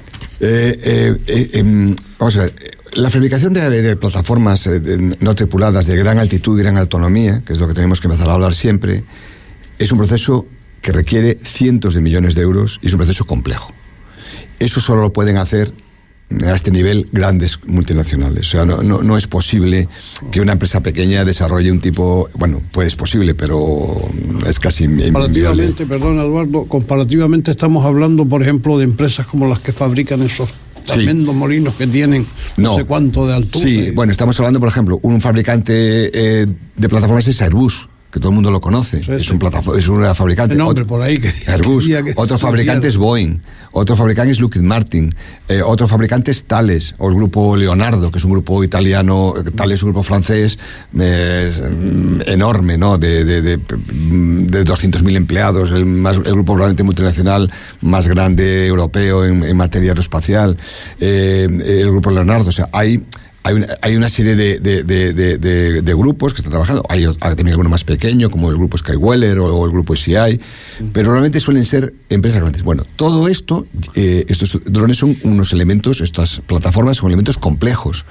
[0.40, 2.54] Eh, eh, eh, em, vamos a ver,
[2.94, 4.80] la fabricación de, plataformas eh,
[5.20, 8.28] no tripuladas de gran altitud y gran autonomía, que es lo que tenemos que empezar
[8.28, 9.04] a hablar siempre,
[9.78, 10.46] es un proceso
[10.80, 13.72] que requiere cientos de millones de euros y es un proceso complejo.
[14.58, 15.72] Eso solo lo pueden hacer
[16.44, 18.48] a este nivel grandes multinacionales.
[18.48, 19.88] O sea, no, no, no es posible
[20.32, 24.08] que una empresa pequeña desarrolle un tipo, bueno, pues es posible, pero
[24.46, 24.86] es casi.
[24.86, 30.50] Comparativamente, perdón Eduardo, comparativamente estamos hablando, por ejemplo, de empresas como las que fabrican esos
[30.84, 30.96] Sí.
[30.96, 32.26] tremendos molinos que tienen
[32.58, 33.64] no, sé cuánto de altura.
[33.64, 38.28] Sí, bueno, estamos hablando, por ejemplo, un fabricante eh, de plataformas es Airbus, que todo
[38.28, 39.02] el mundo lo conoce.
[39.08, 40.54] Es, un platafo- es una fabricante.
[40.62, 41.84] Otro- por ahí que- Airbus.
[41.88, 42.96] que otro fabricante es.
[42.96, 43.40] Boeing.
[43.72, 45.12] Otro fabricante es Lockheed Martin.
[45.48, 49.34] eh, otro fabricante es Thales, o el grupo Leonardo, que es un grupo italiano.
[49.56, 50.60] Thales es un grupo francés
[50.96, 52.98] eh, mm, enorme, ¿no?
[52.98, 55.72] De, de, de, de 200.000 empleados.
[55.72, 57.50] El, más, el grupo probablemente multinacional
[57.80, 60.56] más grande europeo en, en materia aeroespacial.
[61.00, 62.50] eh, el grupo Leonardo.
[62.50, 63.02] O sea, hay
[63.44, 66.82] hay una, hay una serie de, de, de, de- de- de grupos que están trabajando.
[66.88, 70.40] Hay, hay también alguno más pequeño, como el grupo Skyweller o, o el grupo SCI,
[70.92, 72.62] pero realmente suelen ser empresas grandes.
[72.62, 78.06] Bueno, todo esto, eh, estos drones son unos elementos, estas plataformas son elementos complejos,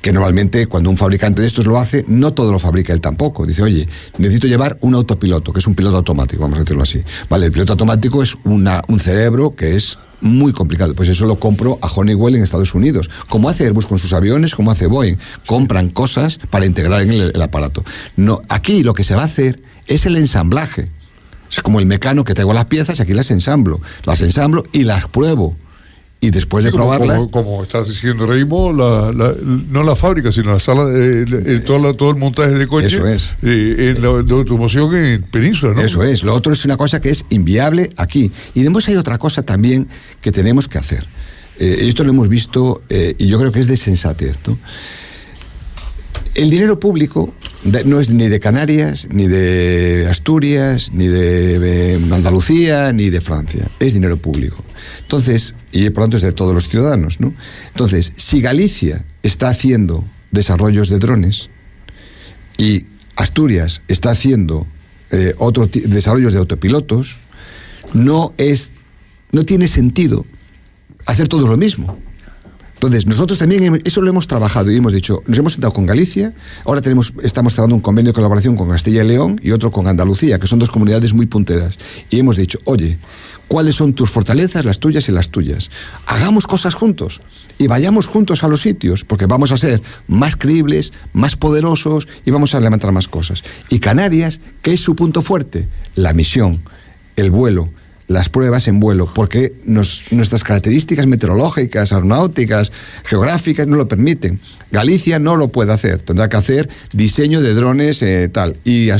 [0.00, 3.44] que normalmente cuando un fabricante de estos lo hace, no todo lo fabrica él tampoco.
[3.46, 3.86] Dice, oye,
[4.18, 7.02] necesito llevar un autopiloto, que es un piloto automático, vamos a decirlo así.
[7.28, 10.94] Vale, el piloto automático es una, un cerebro que es muy complicado.
[10.94, 13.10] Pues eso lo compro a Honeywell en Estados Unidos.
[13.28, 15.16] Como hace Airbus con sus aviones, como hace Boeing.
[15.46, 17.84] Compran cosas para integrar en el, aparato.
[18.16, 20.90] No, aquí lo que se va a hacer es el ensamblaje.
[21.50, 23.80] Es como el mecano que traigo las piezas, aquí las ensamblo.
[24.04, 25.56] Las ensamblo y las pruebo.
[26.22, 27.16] Y después de Sí, probarlas.
[27.18, 31.60] Como, como estás diciendo, Reimo, la, la- no la fábrica, sino la sala, de, de-
[31.60, 32.88] todo, la- todo el montaje de coche.
[32.88, 33.32] Eso es.
[33.42, 35.80] eh, en la, de automoción en Península, ¿no?
[35.80, 36.22] Eso es.
[36.22, 38.30] Lo otro es una cosa que es inviable aquí.
[38.54, 39.88] Y después hay otra cosa también
[40.20, 41.06] que tenemos que hacer.
[41.58, 44.36] Eh, esto lo hemos visto eh, y yo creo que es de sensatez.
[44.46, 44.58] ¿no?
[46.34, 47.34] El dinero público
[47.84, 53.68] no es ni de Canarias, ni de Asturias, ni de, eh, Andalucía, ni de Francia.
[53.80, 54.64] Es dinero público.
[55.00, 57.34] Entonces, y por lo tanto es de todos los ciudadanos, ¿no?
[57.68, 61.50] Entonces, si Galicia está haciendo desarrollos de drones,
[62.56, 62.84] y
[63.16, 64.66] Asturias está haciendo
[65.10, 67.18] eh, otro desarrollos de autopilotos,
[67.94, 68.70] no es
[69.32, 70.26] no tiene sentido
[71.06, 71.98] hacer todos lo mismo.
[72.80, 76.32] Entonces, nosotros también eso lo hemos trabajado y hemos dicho, nos hemos sentado con Galicia,
[76.64, 79.86] ahora tenemos, estamos cerrando un convenio de colaboración con Castilla y León y otro con
[79.86, 81.76] Andalucía, que son dos comunidades muy punteras.
[82.08, 82.96] Y hemos dicho, oye,
[83.48, 85.70] ¿cuáles son tus fortalezas, las tuyas y las tuyas?
[86.06, 87.20] Hagamos cosas juntos
[87.58, 92.30] y vayamos juntos a los sitios, porque vamos a ser más creíbles, más poderosos y
[92.30, 93.44] vamos a levantar más cosas.
[93.68, 95.68] Y Canarias, ¿qué es su punto fuerte?
[95.96, 96.62] La misión,
[97.16, 97.68] el vuelo,
[98.10, 102.72] las pruebas en vuelo, porque nos- nuestras características meteorológicas, aeronáuticas,
[103.04, 104.40] geográficas no lo permiten.
[104.72, 108.56] Galicia no lo puede hacer, tendrá que hacer diseño de drones eh, tal.
[108.64, 108.90] Y,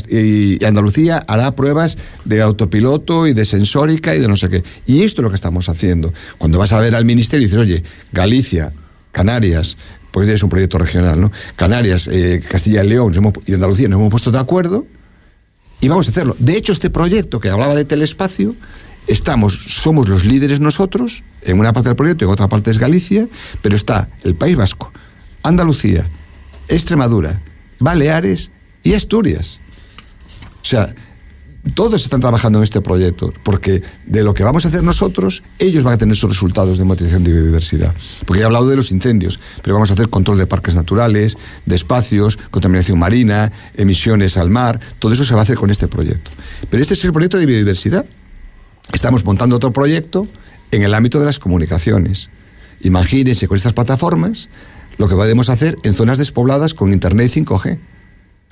[0.64, 4.62] Andalucía hará pruebas de autopiloto y de sensórica y de no sé qué.
[4.86, 6.14] Y esto es lo que estamos haciendo.
[6.38, 8.72] Cuando vas a ver al ministerio y dices, oye, Galicia,
[9.10, 9.76] Canarias,
[10.12, 11.32] pues es un proyecto regional, ¿no?
[11.56, 13.12] Canarias, eh, Castilla y León
[13.44, 14.86] y Andalucía nos hemos puesto de acuerdo
[15.80, 16.36] y vamos a hacerlo.
[16.38, 18.54] De hecho, este proyecto que hablaba de telespacio
[19.06, 23.26] estamos, somos los líderes nosotros, en una parte del proyecto, en otra parte es Galicia,
[23.62, 24.92] pero está el País Vasco,
[25.42, 26.08] Andalucía,
[26.68, 27.40] Extremadura,
[27.78, 28.50] Baleares
[28.82, 29.58] y Asturias.
[30.62, 30.94] O sea,
[31.74, 35.84] todos están trabajando en este proyecto, porque de lo que vamos a hacer nosotros, ellos
[35.84, 37.94] van a tener sus resultados de motivación de biodiversidad.
[38.24, 41.36] Porque he hablado de los incendios, pero vamos a hacer control de parques naturales,
[41.66, 45.88] de espacios, contaminación marina, emisiones al mar, todo eso se va a hacer con este
[45.88, 46.30] proyecto.
[46.70, 48.06] Pero este es el proyecto de biodiversidad.
[48.92, 50.26] Estamos montando otro proyecto
[50.70, 52.28] en el ámbito de las comunicaciones.
[52.80, 54.48] Imagínense con estas plataformas
[54.98, 57.78] lo que podemos hacer en zonas despobladas con Internet 5G.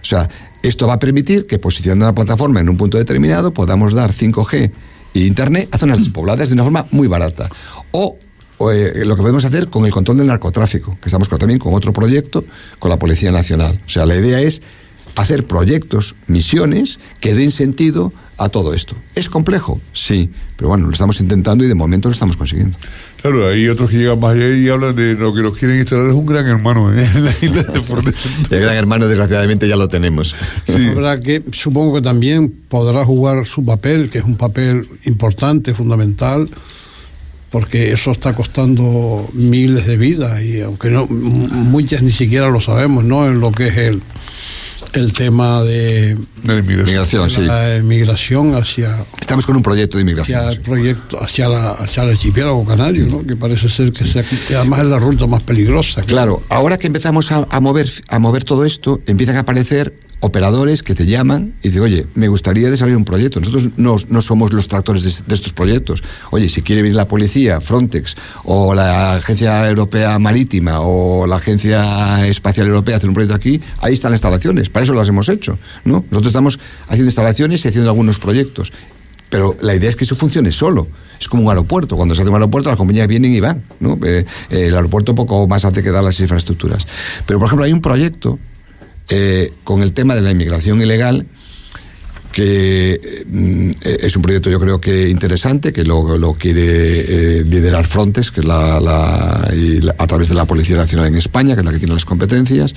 [0.01, 0.29] O sea,
[0.63, 4.71] esto va a permitir que posicionando la plataforma en un punto determinado podamos dar 5G
[5.15, 7.51] e Internet a zonas despobladas de una forma muy barata.
[7.91, 8.17] O,
[8.71, 11.93] eh, lo que podemos hacer con el control del narcotráfico, que estamos también con otro
[11.93, 12.45] proyecto
[12.79, 13.81] con la Policía Nacional.
[13.85, 14.63] O sea, la idea es
[15.19, 18.95] hacer proyectos, misiones que den sentido a todo esto.
[19.17, 19.81] ¿Es complejo?
[19.93, 22.79] Sí, pero bueno, lo estamos intentando y de momento lo estamos consiguiendo.
[23.21, 26.09] Claro, hay otros que llegan más allá y hablan de lo que nos quieren instalar
[26.09, 27.05] es un gran hermano ¿eh?
[27.15, 30.37] en la isla de El gran hermano, desgraciadamente, ya lo tenemos.
[30.69, 30.93] Sí.
[30.95, 36.49] La que supongo que también podrá jugar su papel, que es un papel importante, fundamental,
[37.51, 43.03] porque eso está costando miles de vidas y aunque no muchas ni siquiera lo sabemos,
[43.03, 43.27] ¿no?
[43.27, 44.03] En lo que es el
[44.93, 50.53] el tema de, la inmigración, la inmigración hacia estamos con un proyecto de inmigración hacia
[50.53, 53.27] el proyecto hacia la hacia el archipiélago canario ¿no?
[53.27, 54.25] que parece ser que sea,
[54.57, 58.45] además es la ruta más peligrosa claro ahora que empezamos a, a mover a mover
[58.45, 62.97] todo esto empiezan a aparecer operadores que te llaman y dicen, oye, me gustaría desarrollar
[62.97, 63.39] un proyecto.
[63.39, 66.03] Nosotros no, no somos los tractores de, estos proyectos.
[66.31, 72.27] Oye, si quiere venir la policía, Frontex, o la Agencia Europea Marítima, o la Agencia
[72.27, 74.71] Espacial Europea hacer un proyecto aquí, ahí están las instalaciones.
[74.71, 75.59] Para eso las hemos hecho.
[75.85, 76.05] ¿no?
[76.11, 78.73] Nosotros estamos haciendo instalaciones y haciendo algunos proyectos.
[79.31, 80.89] Pero la idea es que eso funcione solo.
[81.21, 81.97] Es como un aeropuerto.
[81.97, 83.63] Cuando se hace un aeropuerto, las compañías vienen y van.
[83.79, 83.99] ¿no?
[84.05, 86.87] Eh, el aeropuerto poco más hace que dar las infraestructuras.
[87.27, 88.39] Pero, por ejemplo, hay un proyecto
[89.09, 91.27] eh, con el tema de la inmigración ilegal,
[92.33, 96.61] que mm, es un proyecto yo creo que interesante, que lo, quiere
[97.41, 101.61] eh, liderar Frontex, que es la, a través de la Policía Nacional en España, que
[101.61, 102.75] es la que tiene las competencias,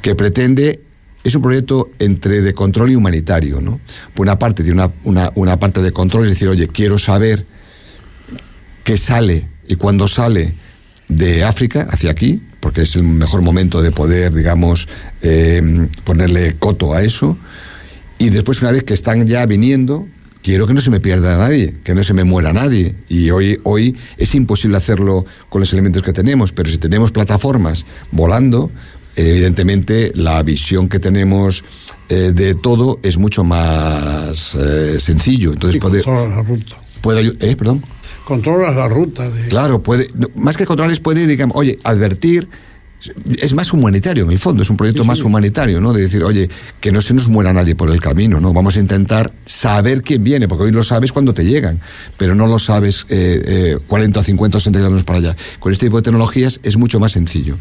[0.00, 0.80] que pretende
[1.24, 3.80] es un proyecto entre de control y humanitario, ¿no?
[4.14, 7.44] Por una parte tiene una, una, una parte de control, es decir, oye, quiero saber
[8.84, 10.54] qué sale y cuándo sale
[11.08, 14.88] de África hacia aquí, porque es el mejor momento de poder, digamos,
[15.22, 17.38] eh, ponerle coto a eso.
[18.18, 20.08] Y después, una vez que están ya viniendo,
[20.42, 22.96] quiero que no se me pierda nadie, que no se me muera nadie.
[23.08, 27.86] Y hoy, hoy es imposible hacerlo con los elementos que tenemos, pero si tenemos plataformas
[28.10, 28.72] volando,
[29.14, 31.62] evidentemente la visión que tenemos
[32.08, 35.52] eh, de todo es mucho más eh, sencillo.
[35.52, 36.78] Entonces, puede, la ruta.
[37.00, 37.84] Puede, eh, perdón
[38.26, 39.30] controlas la ruta.
[39.30, 39.48] De...
[39.48, 42.48] Claro, puede, más que controles, puede, digamos, oye, advertir.
[43.38, 45.92] Es más humanitario en el fondo, es un proyecto más humanitario, ¿no?
[45.92, 46.48] De decir, oye,
[46.80, 48.52] que no se nos muera nadie por el camino, ¿no?
[48.52, 51.78] Vamos a intentar saber quién viene, porque hoy lo sabes cuando te llegan,
[52.16, 55.36] pero no lo sabes eh, 40 o 50 o 60 kilómetros para allá.
[55.60, 57.58] Con este tipo de tecnologías es mucho más sencillo.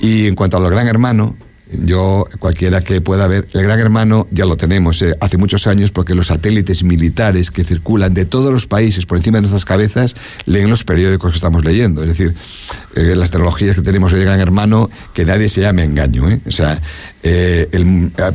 [0.00, 1.36] Y en cuanto a lo gran hermano,
[1.84, 5.90] yo, cualquiera que pueda ver, el Gran Hermano ya lo tenemos eh, hace muchos años
[5.90, 10.14] porque los satélites militares que circulan de todos los países por encima de nuestras cabezas
[10.46, 12.02] leen los periódicos que estamos leyendo.
[12.02, 12.34] Es decir,
[12.94, 16.30] eh, las tecnologías que tenemos de Gran Hermano, que nadie se llame engaño.
[16.30, 16.40] ¿eh?
[16.46, 16.80] O sea,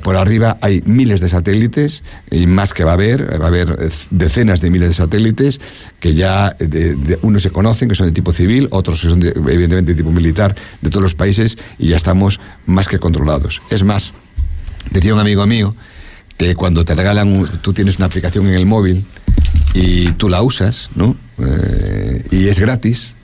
[0.02, 3.92] por arriba hay miles de satélites y más que va a haber, va a haber
[4.12, 5.60] decenas de miles de satélites
[6.00, 9.94] que ya de, unos se conocen, que son de tipo civil, otros que son evidentemente
[9.94, 14.14] de tipo militar de todos los países y ya estamos más que controlados es más,
[14.92, 15.76] decía un amigo mío
[16.38, 19.06] que cuando te regalan, tú tienes una aplicación en el móvil
[19.74, 21.16] y tú la usas, ¿no?
[21.40, 23.16] Eh, y es gratis,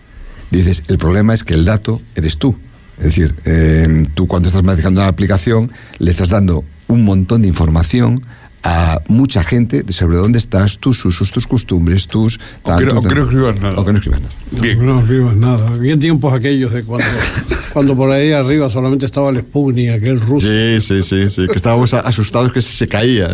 [0.49, 2.57] dices, el problema es que el dato eres tú.
[2.97, 7.47] Es decir, eh, tú cuando estás manejando una aplicación le estás dando un montón de
[7.47, 8.23] información
[8.63, 12.39] a mucha gente sobre dónde estás, tus usos, tus costumbres, tus...
[12.63, 13.75] Aunque, no, escribas nada.
[13.75, 14.33] Aunque no escribas nada.
[14.61, 14.85] Bien.
[14.85, 15.69] No, escribas nada.
[15.77, 17.05] Bien tiempos aquellos de cuando,
[17.73, 20.47] cuando por ahí arriba solamente estaba el Sputnik, aquel ruso.
[20.47, 23.29] Sí, sí, sí, sí, que estábamos asustados que se, caía.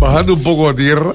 [0.00, 1.12] Bajando un poco a tierra,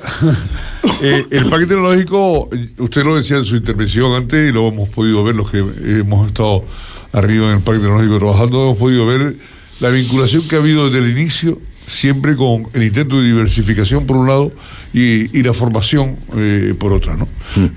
[1.02, 5.26] eh, el parque tecnológico, usted lo decía en su intervención antes y lo hemos podido
[5.26, 6.64] ver los que hemos estado
[7.14, 9.36] arriba en el parque tecnológico trabajando, hemos podido ver
[9.80, 14.18] la vinculación que ha habido desde el inicio siempre con el intento de diversificación por
[14.18, 14.52] un lado
[14.94, 17.16] y, la formación eh, por otra.
[17.16, 17.28] ¿no?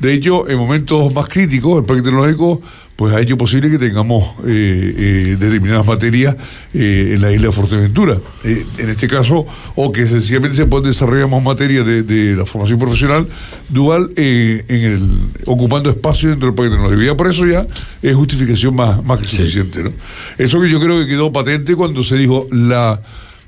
[0.01, 2.61] De hecho, en momentos más críticos, el Parque Tecnológico
[2.96, 6.37] pues ha hecho posible que tengamos eh, eh, determinadas materias
[6.72, 8.18] eh, en la isla de Fuerteventura.
[8.44, 13.26] en este caso, o que sencillamente se pueden desarrollar más materias de, la formación profesional
[13.68, 17.16] dual en el, ocupando espacio dentro del país tecnológico.
[17.16, 17.66] Por eso ya
[18.02, 19.83] es justificación más, más que suficiente.
[19.83, 19.92] ¿no?
[20.38, 23.00] Eso que yo creo que quedó patente cuando se dijo la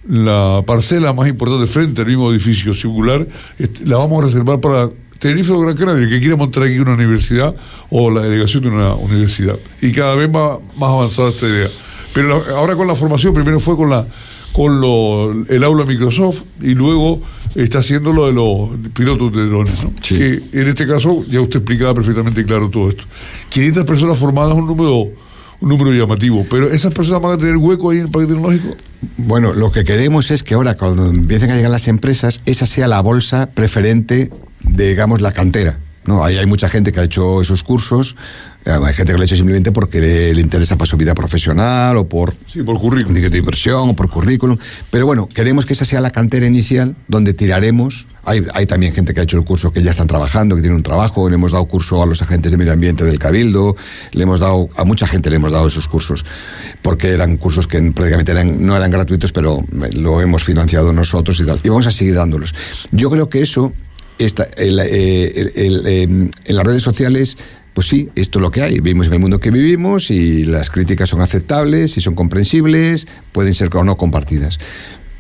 [0.08, 3.26] la parcela más importante frente al mismo edificio singular,
[3.84, 7.54] la vamos a reservar para Tenerife o Gran Canaria, que quiera montar aquí una universidad
[7.90, 9.56] o la delegación de una universidad.
[9.80, 11.68] Y cada vez más, más avanzada esta idea.
[12.14, 14.06] Pero ahora con la formación, primero fue con la
[14.52, 17.20] con lo, el aula Microsoft y luego
[17.54, 19.84] está haciendo lo de los pilotos de drones.
[19.84, 19.92] ¿no?
[19.96, 23.04] Que en este caso ya usted explicaba perfectamente claro todo esto.
[23.50, 25.10] 500 personas formadas es un número
[25.60, 26.46] un número llamativo.
[26.48, 28.76] Pero esas personas van a tener hueco ahí en el parque tecnológico.
[29.16, 32.88] Bueno, lo que queremos es que ahora, cuando empiecen a llegar las empresas, esa sea
[32.88, 34.30] la bolsa preferente
[34.66, 35.78] digamos, la cantera.
[36.06, 36.24] ¿no?
[36.24, 38.16] Ahí hay mucha gente que ha hecho esos cursos,
[38.66, 41.96] eh, hay gente que lo ha hecho simplemente porque le, interesa para su vida profesional
[41.98, 43.30] o por, sí, por currículum.
[43.30, 44.58] de inversión o por currículum.
[44.90, 48.08] Pero bueno, queremos que esa sea la cantera inicial donde tiraremos.
[48.24, 50.74] Hay, hay también gente que ha hecho el curso que ya están trabajando, que tiene
[50.74, 51.28] un trabajo.
[51.28, 53.76] Le hemos dado curso a los agentes de medio ambiente del Cabildo.
[54.10, 56.24] Le hemos dado, a mucha gente le hemos dado esos cursos
[56.82, 61.46] porque eran cursos que prácticamente eran, no eran gratuitos, pero lo hemos financiado nosotros y
[61.46, 61.60] tal.
[61.62, 62.52] Y vamos a seguir dándolos.
[62.90, 63.72] Yo creo que eso
[64.18, 67.36] eh, em, en las redes sociales,
[67.74, 68.80] pues sí, esto es lo que hay.
[68.80, 73.54] Vivimos en el mundo que vivimos y las críticas son aceptables y son comprensibles, pueden
[73.54, 74.58] ser o no compartidas.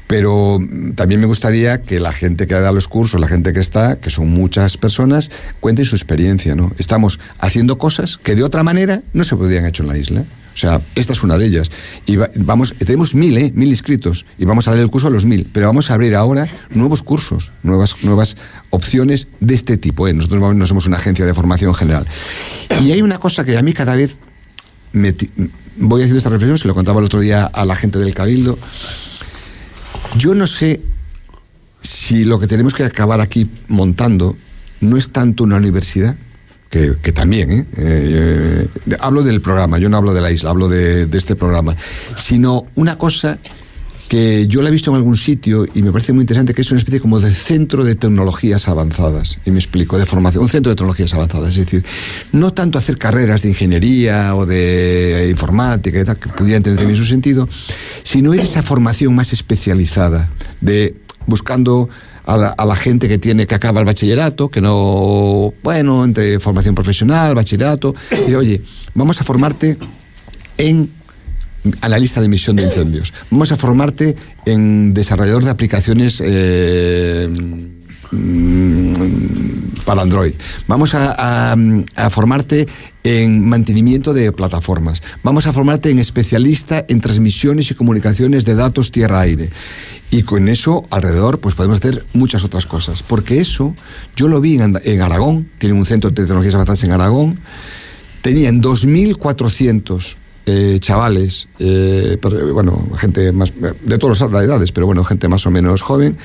[0.06, 0.58] Pero
[0.94, 4.10] también me gustaría que la gente que da los cursos, la gente que está, que
[4.10, 5.30] son muchas personas,
[5.60, 6.72] cuente su experiencia, ¿no?
[6.78, 10.24] Estamos haciendo cosas que de otra manera no se podrían hecho en la isla.
[10.56, 11.70] O sea, esta es una de ellas.
[12.06, 13.52] Y vamos, tenemos mil, ¿eh?
[13.54, 14.24] Mil inscritos.
[14.38, 15.46] Y vamos a dar el curso a los mil.
[15.52, 18.38] Pero vamos a abrir ahora nuevos cursos, nuevas, nuevas
[18.70, 20.08] opciones de este tipo.
[20.08, 20.14] ¿eh?
[20.14, 22.06] Nosotros no somos una agencia de formación general.
[22.82, 24.16] Y hay una cosa que a mí cada vez
[24.92, 25.14] me
[25.76, 28.58] voy haciendo esta reflexión, se lo contaba el otro día a la gente del Cabildo.
[30.16, 30.80] Yo no sé
[31.82, 34.38] si lo que tenemos que acabar aquí montando
[34.80, 36.16] no es tanto una universidad,
[36.70, 37.66] que, también, ¿eh?
[37.76, 38.68] Eh,
[39.00, 41.76] hablo del programa, yo no hablo de la isla, hablo de, este programa,
[42.16, 43.38] sino una cosa
[44.08, 46.70] que yo la he visto en algún sitio y me parece muy interesante, que es
[46.70, 50.70] una especie como de centro de tecnologías avanzadas, y me explico, de formación, un centro
[50.70, 51.84] de tecnologías avanzadas, es decir,
[52.32, 56.98] no tanto hacer carreras de ingeniería o de informática y tal, que pudieran tener también
[56.98, 57.48] su sentido,
[58.02, 60.94] sino ir esa formación más especializada, de
[61.26, 61.88] buscando
[62.26, 67.34] a la, gente que tiene que acaba el bachillerato, que no, bueno, entre formación profesional,
[67.34, 67.94] bachillerato,
[68.28, 68.62] y oye,
[68.94, 69.78] vamos a formarte
[70.58, 70.90] en
[71.80, 77.28] analista de emisión de incendios, vamos a formarte en desarrollador de aplicaciones eh,
[79.84, 80.34] para Android.
[80.66, 82.66] Vamos a, a, formarte
[83.04, 85.02] en mantenimiento de plataformas.
[85.22, 89.50] Vamos a formarte en especialista en transmisiones y comunicaciones de datos tierra-aire.
[90.10, 93.02] Y con eso alrededor pues podemos hacer muchas otras cosas.
[93.02, 93.74] Porque eso
[94.16, 97.38] yo lo vi en, Aragón, tiene un centro de tecnologías avanzadas en Aragón,
[98.22, 100.16] tenían 2.400
[100.46, 102.18] eh, chavales, eh,
[102.52, 106.16] bueno, gente más, de todas las edades, pero bueno, gente más o menos joven,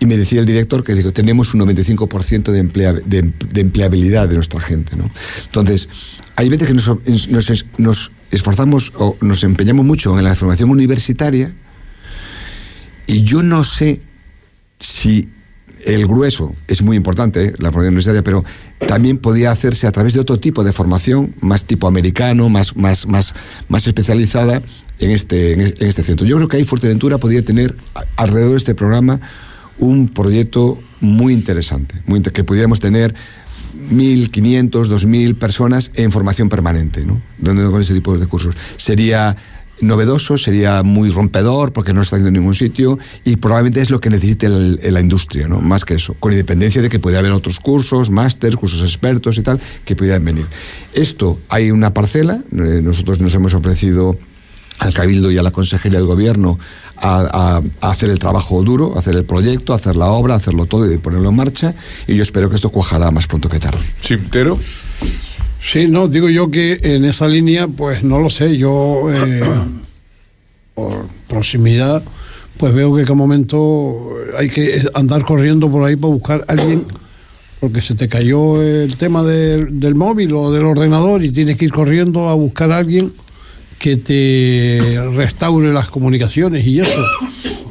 [0.00, 2.62] y me decía el director que digo, tenemos un 95% de,
[3.04, 4.96] de, empleabilidad de nuestra gente.
[4.96, 5.10] ¿no?
[5.44, 5.88] Entonces,
[6.36, 6.88] hay veces que nos,
[7.28, 11.54] nos, nos esforzamos o nos empeñamos mucho en la formación universitaria,
[13.06, 14.00] y yo no sé
[14.78, 15.28] si
[15.84, 17.54] el grueso es muy importante, ¿eh?
[17.58, 18.44] la formación universitaria, pero
[18.86, 23.06] también podía hacerse a través de otro tipo de formación, más tipo americano, más, más,
[23.06, 23.34] más,
[23.68, 24.62] más especializada
[24.98, 26.26] en este, en este centro.
[26.26, 27.74] Yo creo que ahí Fuerteventura podría tener
[28.16, 29.20] alrededor de este programa
[29.80, 33.14] un proyecto muy interesante, muy que pudiéramos tener
[33.90, 37.20] 1.500, 2.000 personas en formación permanente, ¿no?
[37.42, 38.54] Con ese tipo de cursos.
[38.76, 39.36] Sería
[39.80, 44.00] novedoso, sería muy rompedor porque no está haciendo en ningún sitio y probablemente es lo
[44.00, 45.60] que necesite la industria, ¿no?
[45.60, 49.42] más que eso, con independencia de que puede haber otros cursos, máster, cursos expertos y
[49.42, 50.46] tal, que pudieran venir.
[50.92, 54.18] Esto, hay una parcela, eh, nosotros nos hemos ofrecido
[54.80, 56.58] al Cabildo y a la Consejería del Gobierno
[56.96, 61.28] a, hacer el trabajo duro, hacer el proyecto, hacer la obra, hacerlo todo y ponerlo
[61.28, 61.74] en marcha.
[62.06, 63.80] Y yo espero que esto cuajará más pronto que tarde.
[64.02, 64.58] Sí, pero...
[65.62, 69.42] Sí, no, digo yo que en esa línea, pues no lo sé, yo eh,
[70.74, 72.02] por proximidad,
[72.56, 74.08] pues veo que en cada momento
[74.38, 76.86] hay que andar corriendo por ahí para buscar a alguien,
[77.60, 81.72] porque se te cayó el tema del móvil o del ordenador y tienes que ir
[81.72, 83.12] corriendo a buscar a alguien
[83.80, 87.04] que te restaure las comunicaciones y eso.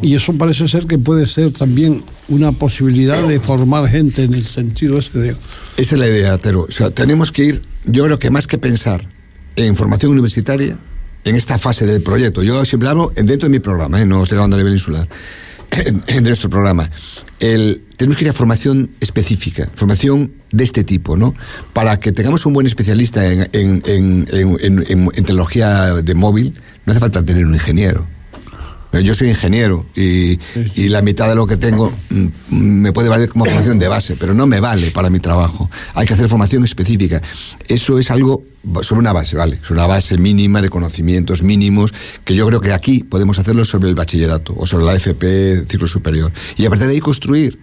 [0.01, 4.45] Y eso parece ser que puede ser también una posibilidad de formar gente en el
[4.45, 5.35] sentido ese de...
[5.77, 6.67] Esa es la idea, Tero.
[6.93, 9.07] Tenemos que ir yo creo que más que pensar
[9.55, 10.77] en formación universitaria,
[11.23, 12.43] en esta fase del proyecto.
[12.43, 14.05] Yo siempre hablo dentro de mi programa, ¿eh?
[14.05, 15.07] no estoy hablando a nivel insular,
[16.07, 16.89] de nuestro programa.
[17.39, 21.35] El, tenemos que ir a formación específica, formación de este tipo, ¿no?
[21.73, 24.27] Para que tengamos un buen especialista en, en, en,
[24.59, 26.55] en tecnología de móvil,
[26.85, 28.05] no hace falta tener un ingeniero
[28.91, 30.39] yo soy ingeniero y,
[30.89, 34.33] la mitad de lo que tengo mm, me puede valer como formación de base, pero
[34.33, 35.69] no me vale para mi trabajo.
[35.93, 37.21] Hay que hacer formación específica.
[37.67, 38.43] Eso es algo
[38.81, 39.59] sobre una base, ¿vale?
[39.61, 41.93] Es una base mínima de conocimientos mínimos
[42.25, 45.87] que yo creo que aquí podemos hacerlo sobre el bachillerato o sobre la FP, ciclo
[45.87, 46.31] superior.
[46.57, 47.59] Y a partir de ahí construir.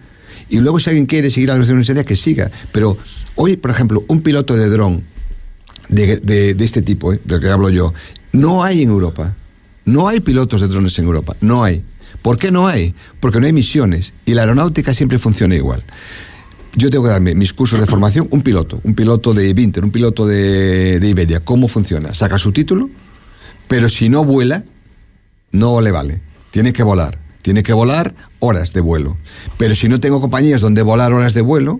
[0.49, 2.49] Y luego si alguien quiere seguir a la universidad, que siga.
[2.71, 2.97] Pero
[3.35, 5.03] hoy, por ejemplo, un piloto de dron
[5.89, 7.19] de, de, de este tipo, ¿eh?
[7.25, 7.93] del que hablo yo,
[8.31, 9.35] no hay en Europa.
[9.87, 11.81] No hay pilotos de drones en Europa, no hay.
[12.21, 12.93] ¿Por qué no hay?
[13.21, 15.81] Porque no hay misiones y la aeronáutica siempre funciona igual.
[16.75, 19.91] Yo tengo que darme mis cursos de formación, un piloto, un piloto de Vinter, un
[19.91, 21.39] piloto de, de Iberia.
[21.39, 22.13] ¿Cómo funciona?
[22.13, 22.89] Saca su título,
[23.69, 24.65] pero si no vuela,
[25.53, 26.19] no le vale.
[26.51, 27.17] Tiene que volar.
[27.41, 29.15] Tiene que volar horas de vuelo.
[29.57, 31.79] Pero si no tengo compañías donde volar horas de vuelo,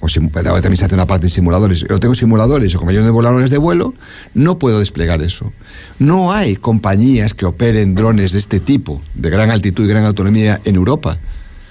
[0.00, 3.10] o si también se hace una parte en simuladores, pero tengo simuladores o yo de
[3.10, 3.94] voladores de vuelo,
[4.34, 5.52] no puedo desplegar eso.
[5.98, 10.60] No hay compañías que operen drones de este tipo, de gran altitud y gran autonomía
[10.64, 11.18] en Europa.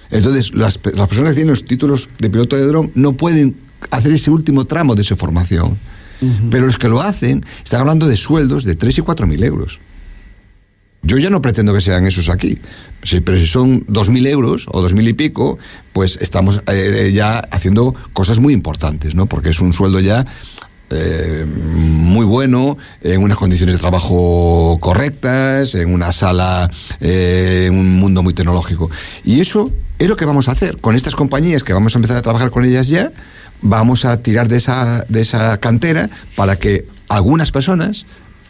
[0.09, 3.57] Entonces, las, las personas que tienen los títulos de piloto de dron no pueden
[3.91, 5.78] hacer ese último tramo de su formación.
[6.21, 6.49] Uh -huh.
[6.49, 9.80] Pero los que lo hacen están hablando de sueldos de 3 y 4 mil euros.
[11.06, 12.58] Yo ya no pretendo que sean esos aquí,
[13.03, 15.60] sí, pero si son 2.000 euros o 2.000 y pico,
[15.93, 19.28] pues estamos eh, ya haciendo cosas muy importantes, ¿no?
[19.28, 20.26] Porque es un sueldo ya
[20.89, 27.99] eh, muy bueno, en unas condiciones de trabajo correctas, en una sala, eh, en un
[27.99, 28.89] mundo muy tecnológico.
[29.24, 32.18] Y eso es lo que vamos a hacer con estas compañías que vamos a empezar
[32.18, 33.12] a trabajar con ellas ya.
[33.62, 38.06] Vamos a tirar de esa, de esa cantera para que algunas personas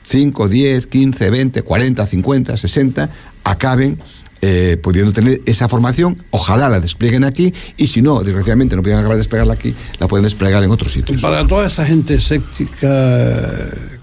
[0.08, 3.10] 5, 10, 15, 20, 40, 50, 60,
[3.44, 4.00] acaben
[4.42, 9.00] eh, pudiendo tener esa formación, ojalá la desplieguen aquí, y si no, desgraciadamente no pueden
[9.00, 11.22] acabar de desplegarla aquí, la pueden desplegar en otros sitios.
[11.22, 13.48] Para toda esa gente escéptica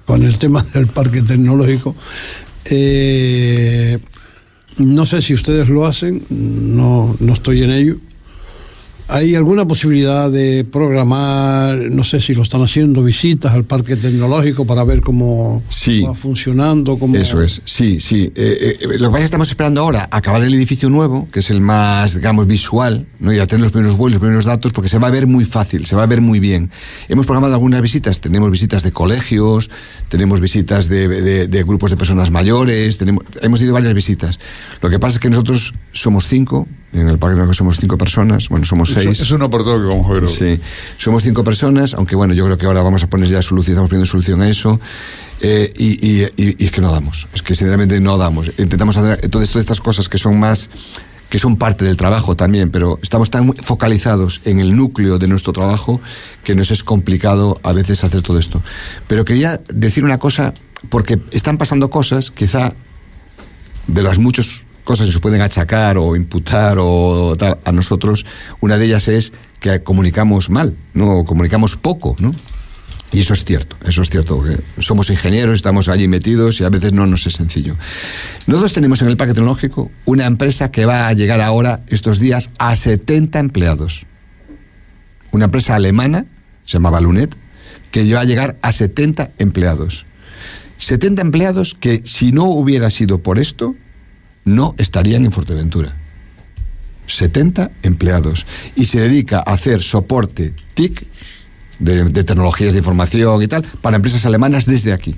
[0.04, 1.94] con el tema del parque tecnológico,
[2.64, 3.98] eh,
[4.78, 7.96] no sé si ustedes lo hacen, no, no estoy en ello,
[9.08, 14.64] ¿Hay alguna posibilidad de programar, no sé si lo están haciendo, visitas al parque tecnológico
[14.64, 16.98] para ver cómo sí, va funcionando?
[16.98, 17.16] Cómo...
[17.16, 18.32] Eso es, sí, sí.
[18.34, 21.40] Eh, eh, lo que pasa es que estamos esperando ahora acabar el edificio nuevo, que
[21.40, 23.32] es el más, digamos, visual, ¿no?
[23.32, 25.44] y a tener los primeros vuelos, los primeros datos, porque se va a ver muy
[25.44, 26.70] fácil, se va a ver muy bien.
[27.08, 29.68] Hemos programado algunas visitas, tenemos visitas de colegios,
[30.08, 34.38] tenemos visitas de, de, de grupos de personas mayores, tenemos, hemos tenido varias visitas.
[34.80, 38.48] Lo que pasa es que nosotros somos cinco, en el parque que somos cinco personas,
[38.48, 39.20] bueno, somos seis.
[39.20, 40.28] Es un apartado que vamos a ver.
[40.28, 40.60] Sí,
[40.98, 43.90] somos cinco personas, aunque bueno, yo creo que ahora vamos a poner ya solución, estamos
[43.90, 44.78] poniendo solución a eso,
[45.40, 48.48] eh, y, y, y, y, es que no damos, es que sinceramente no damos.
[48.58, 50.68] Intentamos hacer entonces todas estas cosas que son más
[51.32, 55.54] que son parte del trabajo también, pero estamos tan focalizados en el núcleo de nuestro
[55.54, 55.98] trabajo
[56.44, 58.62] que nos es complicado a veces hacer todo esto.
[59.08, 60.52] Pero quería decir una cosa,
[60.90, 62.74] porque están pasando cosas, quizá
[63.86, 68.26] de las muchos cosas que se pueden achacar o imputar o tal a nosotros,
[68.60, 71.18] una de ellas es que comunicamos mal, ¿no?
[71.18, 72.34] O comunicamos poco, ¿no?
[73.12, 74.42] Y eso es cierto, eso es cierto,
[74.78, 77.76] somos ingenieros, estamos allí metidos y a veces no nos es sencillo.
[78.46, 82.50] Nosotros tenemos en el Parque Tecnológico una empresa que va a llegar ahora, estos días,
[82.58, 84.06] a 70 empleados.
[85.30, 86.24] Una empresa alemana,
[86.64, 87.36] se llama Balunet,
[87.90, 90.06] que va a llegar a 70 empleados.
[90.78, 93.76] 70 empleados que si no hubiera sido por esto,
[94.44, 95.94] no estarían en Fuerteventura.
[97.06, 98.46] 70 empleados.
[98.76, 101.06] Y se dedica a hacer soporte TIC,
[101.78, 105.16] de, de, tecnologías de información y tal, para empresas alemanas desde aquí.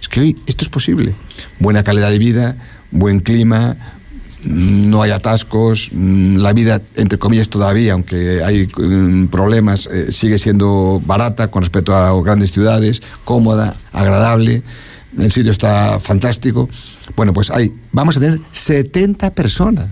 [0.00, 1.14] Es que hoy esto es posible.
[1.58, 2.56] Buena calidad de vida,
[2.90, 3.76] buen clima,
[4.44, 8.66] no hay atascos, la vida, entre comillas, todavía, aunque hay
[9.30, 14.62] problemas, eh, sigue siendo barata con respecto a grandes ciudades, cómoda, agradable,
[15.18, 16.68] el sitio está fantástico.
[17.16, 19.88] Bueno, pues hay, vamos a tener 70 personas,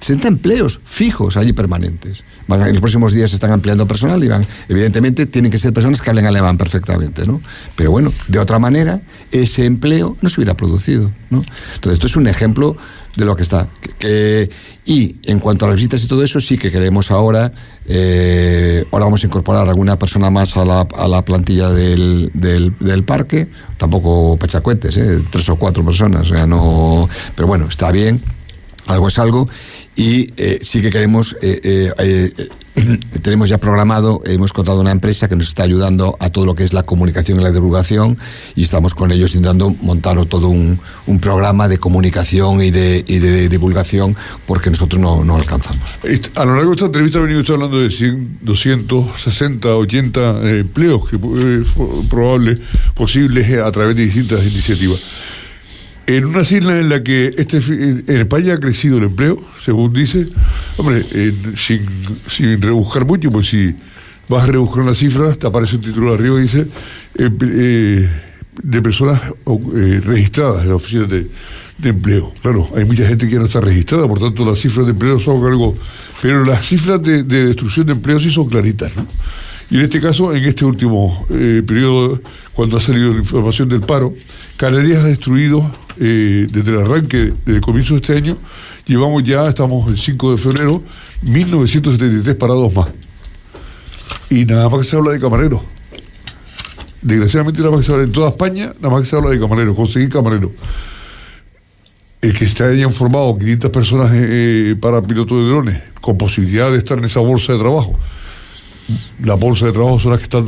[0.00, 2.24] 70 empleos fijos allí permanentes.
[2.46, 6.02] En los próximos días se están ampliando personal y van, evidentemente tienen que ser personas
[6.02, 7.40] que hablen alemán perfectamente, ¿no?
[7.74, 9.00] Pero bueno, de otra manera,
[9.30, 11.42] ese empleo no se hubiera producido, ¿no?
[11.74, 12.76] Entonces, esto es un ejemplo
[13.16, 13.68] de lo que está.
[14.86, 17.52] Y en cuanto a las visitas y todo eso, sí que queremos ahora,
[17.86, 23.04] eh, ahora vamos a incorporar alguna persona más a la, a la plantilla del, del,
[23.04, 23.48] parque,
[23.78, 25.22] tampoco pechacuetes, ¿eh?
[25.30, 28.20] tres o cuatro personas, o sea, no, pero bueno, está bien,
[28.86, 29.48] algo es algo,
[29.96, 32.48] y eh, sí que queremos, eh, eh,
[33.22, 36.64] tenemos ya programado, hemos contado una empresa que nos está ayudando a todo lo que
[36.64, 38.18] es la comunicación y la divulgación
[38.56, 40.80] y estamos con ellos intentando montar todo un,
[41.20, 44.16] programa de comunicación y de, de divulgación
[44.46, 45.98] porque nosotros no, alcanzamos.
[46.34, 51.08] A lo largo de esta entrevista ha venido usted hablando de 100, 260, 80 empleos
[51.08, 52.56] que es probable,
[52.94, 55.00] posibles a través de distintas iniciativas.
[56.06, 60.26] En una isla en la que este, en España ha crecido el empleo, según dice,
[60.76, 61.02] hombre,
[61.56, 61.80] sin,
[62.28, 63.74] sin, rebuscar mucho, pues si
[64.28, 66.66] vas a rebuscar las cifras, te aparece un título arriba y dice
[67.18, 68.10] eh, eh,
[68.62, 71.26] de personas eh, registradas en las oficinas de,
[71.82, 72.32] empleo.
[72.42, 75.44] Claro, hay mucha gente que no está registrada, por tanto las cifras de empleo son
[75.46, 75.76] algo...
[76.20, 79.06] Pero las cifras de, de destrucción de empleo sí son claritas, ¿no?
[79.70, 82.20] Y en este caso, en este último periodo,
[82.52, 84.14] cuando ha salido la información del paro,
[84.56, 85.70] Canarias ha destruido
[86.00, 88.36] eh, desde el arranque, desde el comienzo de este año,
[88.86, 90.82] llevamos ya, estamos el 5 de febrero,
[91.22, 92.90] 1973 parados más.
[94.30, 95.60] Y nada más que se habla de camareros.
[97.02, 99.38] Desgraciadamente nada más que se habla en toda España, nada más que se habla de
[99.38, 100.50] camareros, conseguir camareros.
[102.22, 106.78] El que se hayan formado 500 personas eh, para piloto de drones, con posibilidad de
[106.78, 107.98] estar en esa bolsa de trabajo
[109.22, 110.46] la bolsa de trabajo son las que están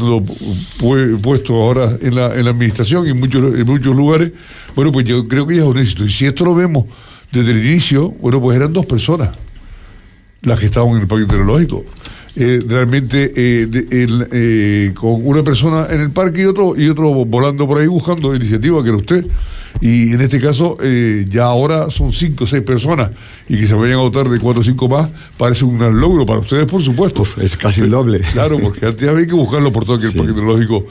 [1.22, 4.32] puestos ahora en la, en la administración y en muchos, en muchos lugares,
[4.74, 6.05] bueno, pues yo creo que ya es un éxito.
[6.05, 6.87] Y si esto lo vemos
[7.32, 9.30] desde el inicio, bueno, pues eran dos personas
[10.43, 11.84] las que estaban en el parque tecnológico.
[12.39, 17.66] Eh, realmente eh, eh, con una persona en el parque y otro y otro volando
[17.66, 19.24] por ahí buscando iniciativa que era usted
[19.80, 20.78] y en este caso
[21.28, 23.10] ya ahora son cinco o seis personas
[23.48, 26.24] y que se vayan a votar de cuatro o cinco más parece un gran logro
[26.26, 29.84] para ustedes por supuesto es casi el doble claro porque antes había que buscarlo por
[29.84, 30.86] todo el parque tecnológico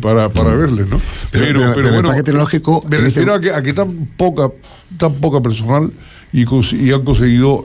[0.00, 1.00] para, para verles ¿no?
[1.30, 4.50] pero, pero, bueno el parque tecnológico me este refiero a, que, tan poca
[4.98, 5.90] tan poca personal
[6.32, 6.44] y,
[6.76, 7.64] y han conseguido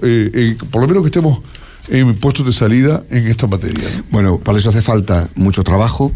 [0.71, 1.39] por lo menos que estemos
[1.89, 3.87] en puestos de salida en esta materia.
[4.09, 6.11] Bueno, para eso hace falta mucho trabajo,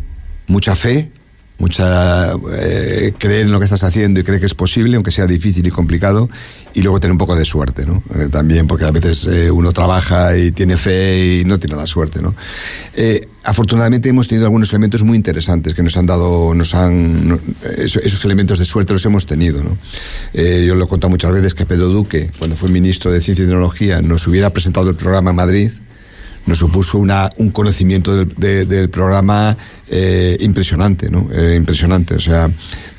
[0.48, 1.12] mucha fe
[1.60, 5.26] mucha eh, creer en lo que estás haciendo y creer que es posible, aunque sea
[5.26, 6.30] difícil y complicado,
[6.74, 8.04] y luego tener un poco de suerte, ¿no?
[8.16, 11.88] Eh, también, porque a veces eh, uno trabaja y tiene fe y no tiene la
[11.88, 12.36] suerte, ¿no?
[13.44, 17.40] afortunadamente hemos tenido algunos elementos muy interesantes que nos han dado, nos han,
[17.78, 19.78] esos, elementos de suerte los hemos tenido, ¿no?
[20.34, 23.48] yo lo he contado muchas veces que Pedro Duque, cuando fue ministro de Ciencia y
[23.48, 25.72] Tecnología, nos hubiera presentado el programa en Madrid,
[26.48, 29.56] nos supuso una, un conocimiento del, del programa
[29.90, 31.28] eh, impresionante, ¿no?
[31.32, 32.16] Eh, impresionante.
[32.16, 32.50] O sea,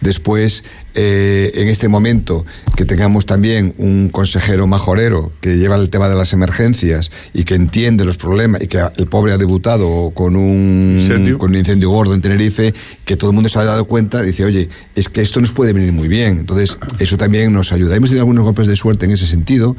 [0.01, 0.62] después,
[0.95, 2.45] eh, en este momento,
[2.76, 7.55] que tengamos también un consejero majorero que lleva el tema de las emergencias y que
[7.55, 11.91] entiende los problemas y que el pobre ha debutado con un incendio, con un incendio
[11.91, 12.74] gordo en Tenerife,
[13.05, 15.72] que todo el mundo se ha dado cuenta, dice, oye, es que esto nos puede
[15.72, 16.39] venir muy bien.
[16.41, 17.95] Entonces, eso también nos ayuda.
[17.95, 19.76] Hemos tenido algunos golpes de suerte en ese sentido.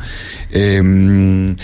[0.52, 1.56] Em,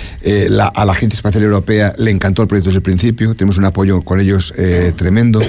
[0.75, 4.01] a la Agencia Espacial Europea le encantó el proyecto desde el principio, tenemos un apoyo
[4.01, 4.53] con ellos
[4.95, 5.39] tremendo.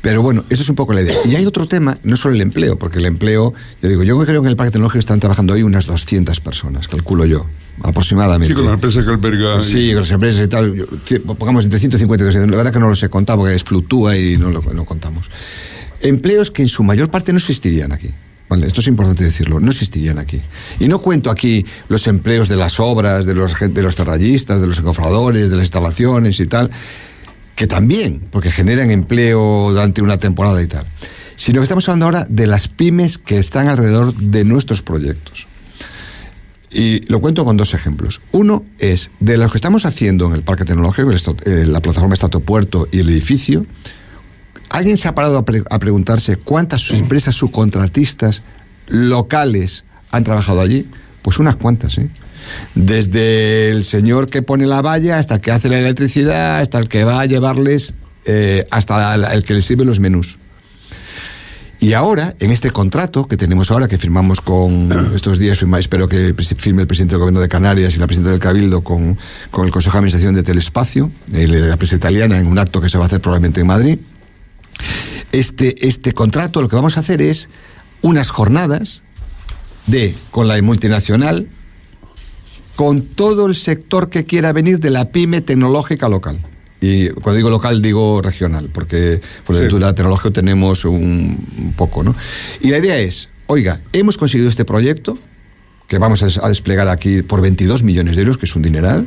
[0.00, 1.16] Pero bueno, esto es un poco la idea.
[1.24, 4.42] Y hay otro tema, no solo el empleo, porque el empleo, yo digo, yo creo
[4.42, 7.46] que en el Parque Tecnológico están trabajando hoy unas 200 personas, calculo yo,
[7.82, 8.54] aproximadamente.
[8.54, 9.62] Sí, con las empresas que alberga.
[9.62, 10.86] Sí, con las empresas y tal,
[11.38, 12.50] pongamos entre 150 y 200.
[12.50, 15.30] La verdad que no lo sé contar porque es fluctúa y no lo no contamos.
[16.00, 18.10] Empleos que en su mayor parte no existirían aquí.
[18.46, 20.42] Vale, esto es importante decirlo, no existirían aquí.
[20.78, 24.66] Y no cuento aquí los empleos de las obras, de los, de los ferrallistas, de
[24.66, 26.70] los encofradores, de las instalaciones y tal
[27.54, 30.86] que también, porque generan empleo durante una temporada y tal,
[31.36, 35.46] sino que estamos hablando ahora de las pymes que están alrededor de nuestros proyectos.
[36.70, 38.20] Y lo cuento con dos ejemplos.
[38.32, 42.40] Uno es de los que estamos haciendo en el Parque Tecnológico, eh, la plataforma Estato
[42.40, 43.64] Puerto y el edificio.
[44.70, 48.42] ¿Alguien se ha parado a, preguntarse cuántas empresas subcontratistas
[48.88, 50.88] locales han trabajado allí?
[51.22, 52.10] Pues unas cuantas, ¿eh?
[52.74, 56.88] Desde el señor que pone la valla hasta el que hace la electricidad, hasta el
[56.88, 57.94] que va a llevarles,
[58.26, 60.38] eh, hasta el que les sirve los menús.
[61.84, 66.34] Y ahora, en este contrato que tenemos ahora, que firmamos con estos días, espero que
[66.56, 69.18] firme el presidente del Gobierno de Canarias y la presidenta del Cabildo con,
[69.50, 72.88] con el Consejo de Administración de Telespacio, de la empresa italiana, en un acto que
[72.88, 73.98] se va a hacer probablemente en Madrid.
[75.32, 77.50] Este, este contrato lo que vamos a hacer es
[78.00, 79.02] unas jornadas
[79.86, 81.48] de, con la multinacional,
[82.76, 86.38] con todo el sector que quiera venir de la pyme tecnológica local.
[86.80, 89.78] Y cuando digo local digo regional, porque por sí.
[89.78, 92.14] la tecnológica tenemos un, poco, ¿no?
[92.60, 95.16] Y la idea es, oiga, hemos conseguido este proyecto,
[95.88, 99.06] que vamos a, desplegar aquí por 22 millones de euros, que es un dineral,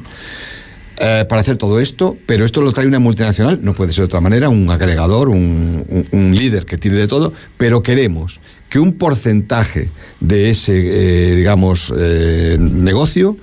[1.00, 4.06] eh, para hacer todo esto, pero esto lo trae una multinacional, no puede ser de
[4.06, 8.40] otra manera, un agregador, un, un líder que tire de todo, pero queremos
[8.70, 9.90] que un porcentaje
[10.20, 13.38] de ese, eh, digamos, eh, negocio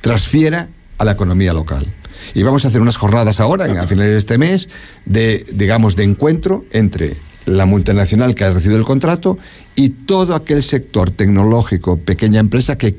[0.00, 0.68] transfiera
[0.98, 1.86] a la economía local.
[2.34, 4.68] Y vamos a hacer unas jornadas ahora, a finales de este mes,
[5.04, 9.38] de, digamos, de encuentro entre la multinacional que ha recibido el contrato
[9.74, 12.96] y todo aquel sector tecnológico, pequeña empresa que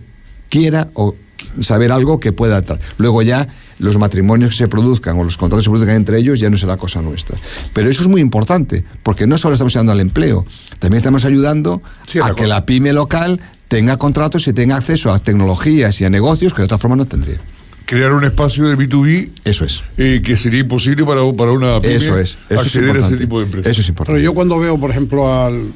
[0.50, 1.16] quiera o
[1.62, 2.62] saber algo que pueda.
[2.98, 3.48] Luego ya
[3.80, 6.58] los matrimonios que se produzcan o los contratos que se produzcan entre ellos ya no
[6.58, 7.38] será cosa nuestra.
[7.74, 10.46] Pero eso es muy importante, porque no solo estamos ayudando al empleo,
[10.80, 15.20] también estamos ayudando Sí, a que la pyme local tenga contratos y tenga acceso a
[15.20, 17.38] tecnologías y a negocios que de otra forma no tendría.
[17.86, 19.82] Crear un espacio de B2B Eso es.
[19.98, 22.38] eh, que sería imposible para, para una pyme Eso es.
[22.50, 23.18] Eso es acceder a ese importante.
[23.18, 23.72] tipo de empresas.
[23.72, 24.22] Eso es Pero importante.
[24.24, 25.72] yo cuando veo, por ejemplo, al,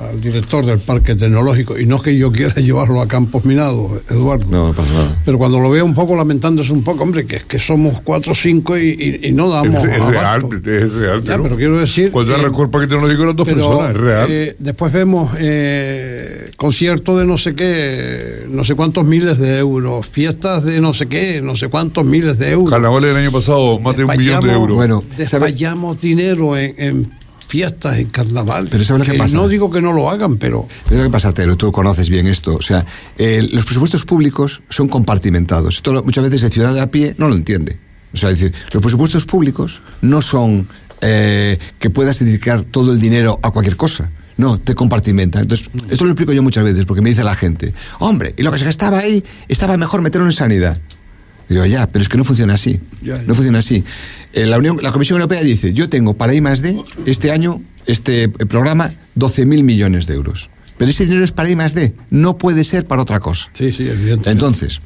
[0.00, 4.02] al director del parque tecnológico, y no es que yo quiera llevarlo a campos minados,
[4.08, 5.16] Eduardo, No, no pasa nada.
[5.24, 8.32] pero cuando lo veo un poco lamentándose un poco, hombre, que es que somos cuatro
[8.32, 8.90] o cinco y,
[9.22, 10.54] y- y no Es, damos es real, abasto.
[10.56, 11.22] es real.
[11.24, 13.96] Ya, pero quiero decir Cuando que- arrancó el paquete tecnológico eran dos Pero personas, es
[13.96, 14.26] real.
[14.30, 20.06] eh, después vemos eh, conciertos de no sé qué, no sé cuántos miles de euros,
[20.06, 22.70] fiestas de no sé qué, no sé cuántos miles de euros.
[22.70, 24.76] Carnavales del año pasado, más de un millón de euros.
[24.76, 25.02] Bueno.
[25.16, 27.17] Despachamos dinero en, en
[27.48, 28.68] fiestas, en carnaval.
[28.70, 29.34] Pero ¿sabe lo que pasa?
[29.34, 31.56] No digo que no lo hagan, pero Pero ¿qué pasa, Tero?
[31.56, 32.54] Tú conoces bien esto.
[32.56, 32.84] O sea,
[33.16, 35.76] eh, los presupuestos públicos son compartimentados.
[35.76, 37.78] Esto lo- muchas veces el ciudadano de a pie no lo entiende.
[38.12, 40.68] O sea, es decir, los presupuestos públicos no son
[41.00, 44.10] eh, que puedas dedicar todo el dinero a cualquier cosa.
[44.36, 45.40] No, te compartimenta.
[45.40, 48.52] Entonces, esto lo explico yo muchas veces porque me dice la gente, hombre, y lo
[48.52, 50.78] que se gastaba ahí estaba mejor meterlo en sanidad.
[51.48, 52.80] Digo, ya, pero es que no funciona así.
[53.02, 53.22] Ya, ya.
[53.26, 53.84] No funciona así.
[54.32, 57.62] Eh, la, Unión, la Comisión Europea dice, yo tengo para I más D este año,
[57.86, 60.50] este eh, programa, 12.000 millones de euros.
[60.76, 63.50] Pero ese dinero es para I más D, no puede ser para otra cosa.
[63.54, 64.30] sí, sí, evidentemente.
[64.30, 64.80] Entonces,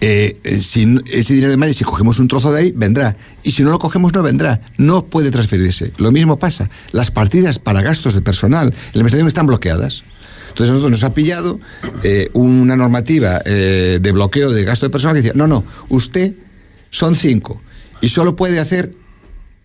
[0.00, 3.16] eh, si ese dinero de Madrid, si cogemos un trozo de ahí, vendrá.
[3.42, 4.60] Y si no lo cogemos, no vendrá.
[4.76, 5.92] No puede transferirse.
[5.96, 6.68] Lo mismo pasa.
[6.92, 10.04] Las partidas para gastos de personal en la administración están bloqueadas.
[10.48, 11.60] Entonces, a nosotros nos ha pillado
[12.02, 16.34] eh, una normativa eh, de bloqueo de gasto de personal que decía: no, no, usted
[16.90, 17.60] son cinco
[18.00, 18.92] y solo puede hacer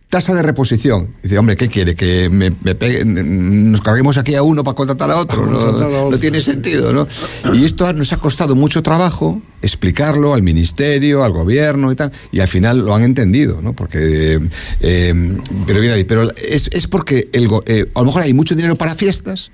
[0.10, 1.10] tasa de reposición.
[1.24, 1.96] Dice, hombre, ¿qué quiere?
[1.96, 5.44] ¿Que me, me pegue- nos carguemos aquí a uno para contratar a otro?
[5.48, 6.12] No- contratar a otro.
[6.12, 7.08] no tiene sentido, ¿no?
[7.52, 12.42] Y esto nos ha costado mucho trabajo explicarlo al ministerio, al gobierno y tal, y
[12.42, 13.74] al final lo han entendido, ¿no?
[13.74, 14.40] Porque,
[14.82, 18.76] eh, pero mira, pero es, es porque el, eh, a lo mejor hay mucho dinero
[18.76, 19.50] para fiestas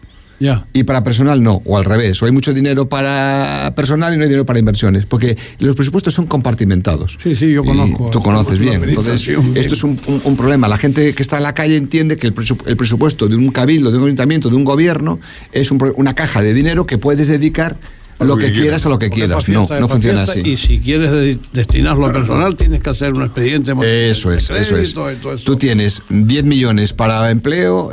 [0.74, 4.24] Y para personal no, o al revés, o hay mucho dinero para personal y no
[4.24, 7.18] hay dinero para inversiones, porque los presupuestos son compartimentados.
[7.22, 8.10] Sí, sí, yo conozco.
[8.10, 8.84] Tú conoces bien.
[8.84, 10.68] Entonces, esto es un, un- un problema.
[10.68, 13.50] La gente que está en la calle entiende que el, presu- el presupuesto de un
[13.52, 15.20] cabildo, de un ayuntamiento, de un gobierno,
[15.52, 17.78] es un una caja de dinero que puedes dedicar
[18.20, 19.48] lo que quieras a lo que quieras.
[19.50, 20.42] No, no funciona así.
[20.46, 23.72] Y si quieres de- destinarlo a personal, tienes que hacer un expediente.
[23.82, 24.90] Eso es, eso es.
[25.36, 25.46] eso.
[25.46, 27.90] Tú tienes 10 millones para empleo,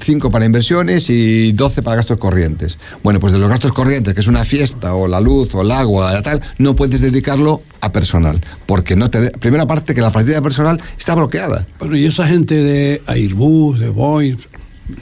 [0.00, 2.78] 5 para inversiones y 12 para gastos corrientes.
[3.02, 5.70] Bueno, pues de los gastos corrientes, que es una fiesta o la luz o el
[5.70, 10.12] agua, tal, no puedes dedicarlo a personal, porque no te de- primera parte que la
[10.12, 11.66] partida de personal está bloqueada.
[11.78, 14.36] Bueno, y esa gente de Airbus, de Boeing,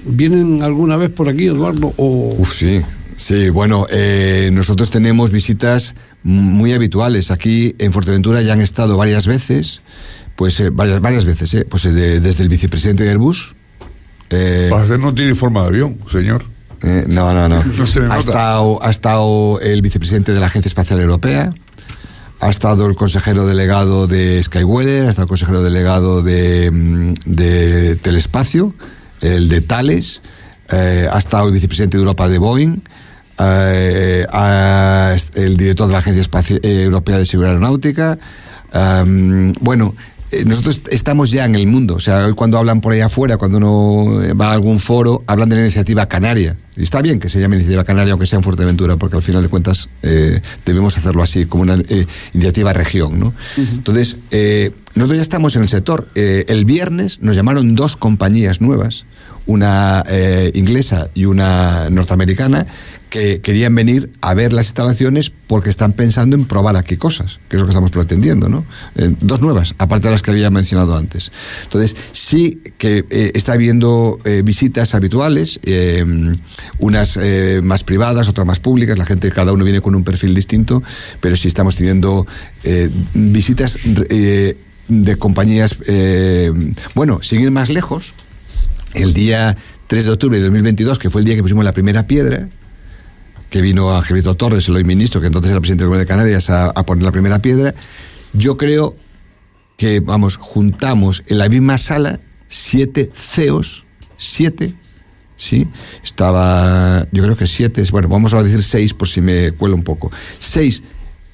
[0.05, 1.93] ¿vienen alguna vez por aquí, Eduardo?
[1.97, 2.37] O...
[2.39, 2.81] Uf, sí.
[3.21, 7.31] Sí, bueno, eh, nosotros tenemos visitas muy habituales.
[7.31, 9.83] Aquí en Fuerteventura ya han estado varias veces,
[10.37, 13.55] pues eh, varias, varias veces, eh, pues eh, de- desde el vicepresidente de Airbus.
[14.31, 16.47] eh, Para no tiene forma de avión, señor.
[17.09, 17.63] No, no, no.
[17.77, 21.53] No se me ha, estado, ha estado el vicepresidente de la Agencia Espacial Europea,
[22.41, 27.97] ha estado el consejero delegado de Skyweather, ha estado el consejero delegado de, mm, de
[27.97, 28.75] Telespacio,
[29.21, 30.23] el de Thales,
[30.73, 32.81] eh, ha estado el vicepresidente de Europa de Boeing,
[35.35, 38.19] el director de la Agencia Espaci- eh, Europea de Seguridad Aeronáutica.
[39.61, 39.95] bueno,
[40.33, 41.97] eh, nosotros estamos ya en el mundo.
[41.97, 45.25] O sea, hoy cuando hablan por ahí afuera, cuando uno eh, va a algún foro,
[45.27, 46.57] hablan de la iniciativa canaria.
[46.77, 49.43] Y está bien que se llame iniciativa canaria, aunque sea en Fuerteventura, porque al final
[49.43, 53.19] de cuentas eh, debemos hacerlo así, como una eh, iniciativa región.
[53.19, 53.35] ¿no?
[53.57, 56.09] Entonces, eh, nosotros ya estamos en el sector.
[56.15, 59.05] El viernes nos llamaron dos compañías nuevas,
[59.47, 60.05] una
[60.55, 62.67] inglesa y una norteamericana,
[63.11, 67.57] que querían venir a ver las instalaciones porque están pensando en probar aquí cosas, que
[67.57, 68.65] es lo que estamos pretendiendo, ¿no?
[68.95, 71.33] Eh, dos nuevas, aparte de las que había mencionado antes.
[71.65, 75.61] Entonces, sí que eh, está habiendo eh, visitas habituales,
[76.79, 77.19] unas
[77.63, 80.83] más privadas, otras más públicas, la gente, cada uno viene con un perfil distinto,
[81.21, 82.27] pero sí estamos teniendo
[83.15, 85.77] visitas de compañías,
[86.95, 88.15] bueno, sin ir más lejos,
[88.95, 89.57] el día
[89.89, 92.49] 3 de octubre de 2022, que fue el día que pusimos la primera piedra,
[93.51, 96.49] que vino Angelito Torres, el hoy ministro, que entonces era presidente del Gobierno de Canarias,
[96.51, 97.75] a, a poner la primera piedra,
[98.33, 98.97] yo creo
[99.77, 103.85] que, vamos, juntamos en la misma sala siete CEOs,
[104.17, 104.75] siete
[105.41, 105.67] ¿sí?
[106.05, 109.83] Estaba, yo creo que siete, bueno, vamos a decir seis por si me cuelo un
[109.83, 110.13] poco.
[110.39, 110.83] Seis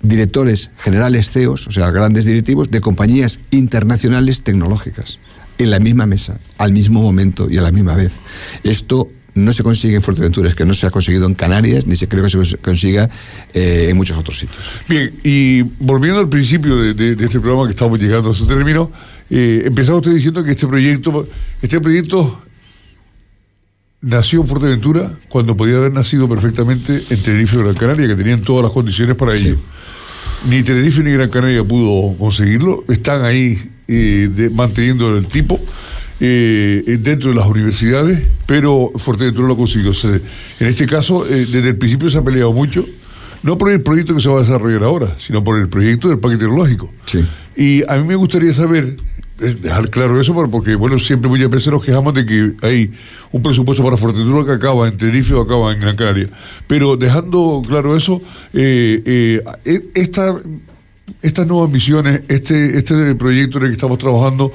[0.00, 5.18] directores generales CEOs, o sea, grandes directivos de compañías internacionales tecnológicas,
[5.58, 8.12] en la misma mesa, al mismo momento y a la misma vez.
[8.62, 11.94] Esto no se consigue en Fuerteventura, es que no se ha conseguido en Canarias, ni
[11.94, 13.08] se creo que se consiga
[13.54, 14.64] eh, en muchos otros sitios.
[14.88, 18.90] Bien, y volviendo al principio de, este programa que estamos llegando a su término,
[19.30, 21.28] eh, empezaba usted diciendo que este proyecto,
[21.60, 22.40] este proyecto
[24.00, 28.40] nació en Fuerteventura cuando podía haber nacido perfectamente en Tenerife o Gran Canaria, que tenían
[28.42, 29.56] todas las condiciones para ello.
[30.48, 35.60] Ni Tenerife ni Gran Canaria pudo conseguirlo, están ahí eh, manteniendo el tipo.
[36.18, 39.92] Eh, dentro de las universidades, pero Fuerteventura lo consiguió.
[40.60, 42.86] en este caso, eh, desde el principio se ha peleado mucho,
[43.42, 46.18] no por el proyecto que se va a desarrollar ahora, sino por el proyecto del
[46.18, 46.90] parque tecnológico.
[47.54, 48.96] Y a mí me gustaría saber,
[49.38, 52.90] dejar claro eso, porque bueno, siempre muchas veces nos quejamos de que hay
[53.32, 56.28] un presupuesto para Fuerteventura que acaba en Tenerife o acaba en Gran Canaria.
[56.66, 58.22] Pero dejando claro eso,
[58.54, 60.40] eh, eh, e, esta,
[61.22, 64.52] estas nuevas misiones, este, este proyecto en el que estamos trabajando,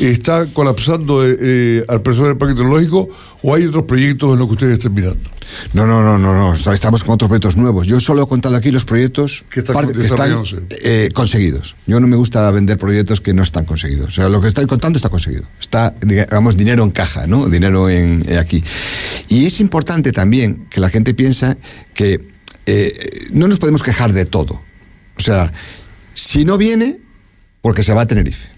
[0.00, 3.08] ¿está colapsando eh, al personal del parque tecnológico
[3.42, 5.30] o hay otros proyectos en los que ustedes estén mirando?
[5.72, 6.72] No, no, no, no, no.
[6.72, 7.86] Estamos con otros proyectos nuevos.
[7.86, 10.44] Yo solo he contado aquí los proyectos que, están
[10.82, 11.76] eh, conseguidos.
[11.86, 14.08] Yo no me gusta vender proyectos que no están conseguidos.
[14.08, 15.44] O sea, lo que estoy contando está conseguido.
[15.60, 17.48] Está, digamos, dinero en caja, ¿no?
[17.48, 18.62] Dinero en, eh, aquí.
[19.28, 21.56] Y es importante también que la gente piensa
[21.92, 22.26] que
[22.66, 22.92] eh,
[23.32, 24.60] no nos podemos quejar de todo.
[25.16, 25.52] O sea,
[26.14, 26.98] si no viene,
[27.60, 28.48] porque se va a Tenerife.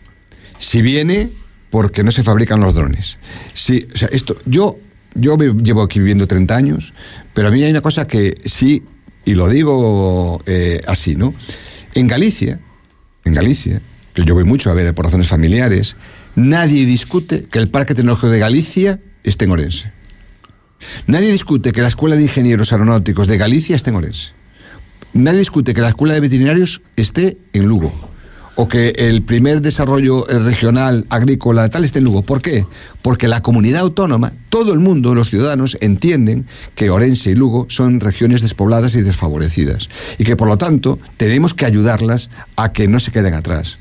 [0.59, 1.31] Si viene,
[1.71, 3.19] porque no se fabrican los drones.
[3.55, 4.79] Si, esto, yo
[5.19, 6.93] yo llevo aquí viviendo 30 años,
[7.35, 8.83] pero a mí hay una cosa que sí,
[9.25, 11.35] y lo digo eh, así, ¿no?
[11.95, 12.61] En Galicia,
[13.25, 13.81] en Galicia,
[14.15, 15.97] que yo voy mucho a ver por razones familiares,
[16.35, 19.93] nadie discute que el Parque Tecnológico de Galicia esté en Orense.
[21.07, 24.36] Nadie discute que la Escuela de Ingenieros Aeronáuticos de Galicia esté en Orense.
[25.17, 27.93] Nadie discute que la Escuela de Veterinarios esté en Lugo
[28.55, 32.23] o que el primer desarrollo eh, regional agrícola tal esté en Lugo.
[32.23, 32.67] ¿Por qué?
[33.03, 38.01] Porque la comunidad autónoma, todo el mundo, los ciudadanos, entienden que Orense y Lugo son
[38.01, 39.89] regiones despobladas y desfavorecidas
[40.19, 43.79] y que por lo tanto tenemos que ayudarlas a que no se queden atrás.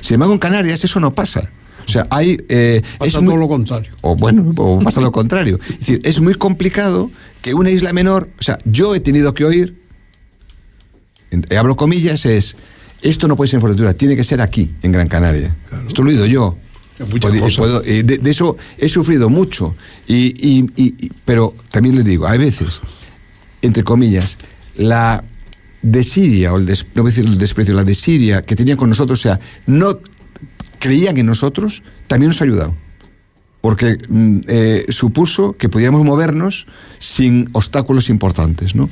[0.00, 1.50] Sin embargo, en Canarias eso no pasa.
[1.88, 2.36] O sea, hay...
[2.50, 3.90] Eh, pasa todo lo contrario.
[4.02, 5.58] O bueno, o pasa lo contrario.
[5.70, 7.10] Es decir, es muy complicado
[7.40, 8.28] que una isla menor...
[8.38, 9.77] O sea, yo he tenido que oír,
[11.56, 12.56] abro comillas, es
[13.02, 15.54] esto no puede ser en Fuerteventura, tiene que ser aquí, en Gran Canaria.
[15.86, 16.56] Esto lo he oído yo.
[16.98, 19.76] de, eso he sufrido mucho.
[20.06, 20.64] Y,
[21.24, 22.80] pero también les digo, hay veces,
[23.62, 24.36] entre comillas,
[24.76, 25.22] la
[25.80, 29.20] desidia, o el no voy a decir el desprecio, la desidia que tenían con nosotros,
[29.20, 30.00] o sea, no
[30.80, 32.74] creían en nosotros, también nos ha ayudado.
[33.60, 36.66] Porque mm, eh, supuso que podíamos movernos
[36.98, 38.90] sin obstáculos importantes, ¿no?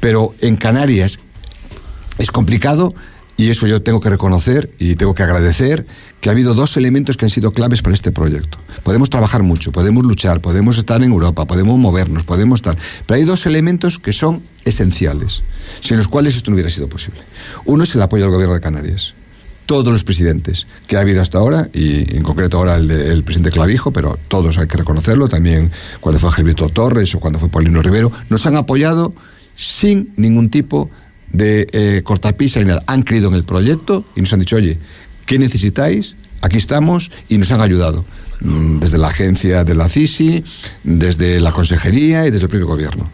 [0.00, 1.20] Pero en Canarias
[2.18, 2.94] es complicado
[3.36, 5.86] y eso yo tengo que reconocer y tengo que agradecer
[6.20, 8.58] que ha habido dos elementos que han sido claves para este proyecto.
[8.84, 12.76] Podemos trabajar mucho, podemos luchar, podemos estar en Europa, podemos movernos, podemos estar...
[13.06, 15.42] Pero hay dos elementos que son esenciales,
[15.80, 17.20] sin los cuales esto no hubiera sido posible.
[17.64, 19.14] Uno es el apoyo del gobierno de Canarias.
[19.66, 23.50] Todos los presidentes que ha habido hasta ahora, y en concreto ahora el, el presidente
[23.50, 27.82] Clavijo, pero todos hay que reconocerlo, también cuando fue Gilberto Torres o cuando fue Paulino
[27.82, 29.14] Rivero, nos han apoyado
[29.56, 31.03] sin ningún tipo de
[31.34, 32.82] de eh, cortapisa y nada.
[32.86, 34.78] Han creído en el proyecto y nos han dicho, oye,
[35.26, 36.14] ¿qué necesitáis?
[36.40, 38.04] Aquí estamos y nos han ayudado.
[38.40, 40.44] Mm, desde la agencia de la CISI,
[40.82, 43.10] desde la consejería y desde el propio gobierno.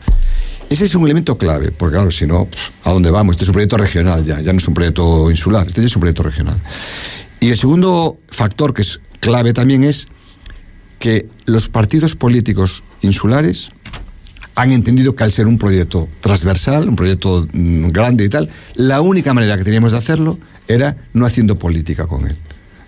[0.69, 2.49] Ese es un elemento clave, porque claro, si no,
[2.85, 3.35] ¿a dónde vamos?
[3.35, 5.97] Este es un proyecto regional ya, ya no es un proyecto insular, este ya es
[5.97, 6.61] un proyecto regional.
[7.41, 10.07] Y el segundo factor que es clave también es
[11.01, 13.71] que los partidos políticos insulares
[14.55, 19.01] han entendido que al ser un proyecto transversal, un proyecto mm, grande y tal, la
[19.01, 20.39] única manera que teníamos de hacerlo
[20.69, 22.37] era no haciendo política con él.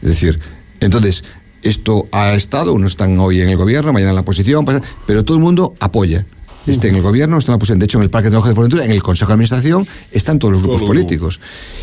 [0.03, 0.41] Es decir,
[0.81, 1.25] entonces,
[1.63, 4.67] esto ha estado, unos están hoy en el gobierno, mañana en la oposición,
[5.07, 6.27] pero todo el mundo apoya.
[6.67, 7.79] Esté en el gobierno, está en la oposición.
[7.81, 10.55] De hecho, en el Parque Tecnológico de Fuerteventura, en el Consejo de Administración, están todos
[10.55, 11.41] los grupos políticos.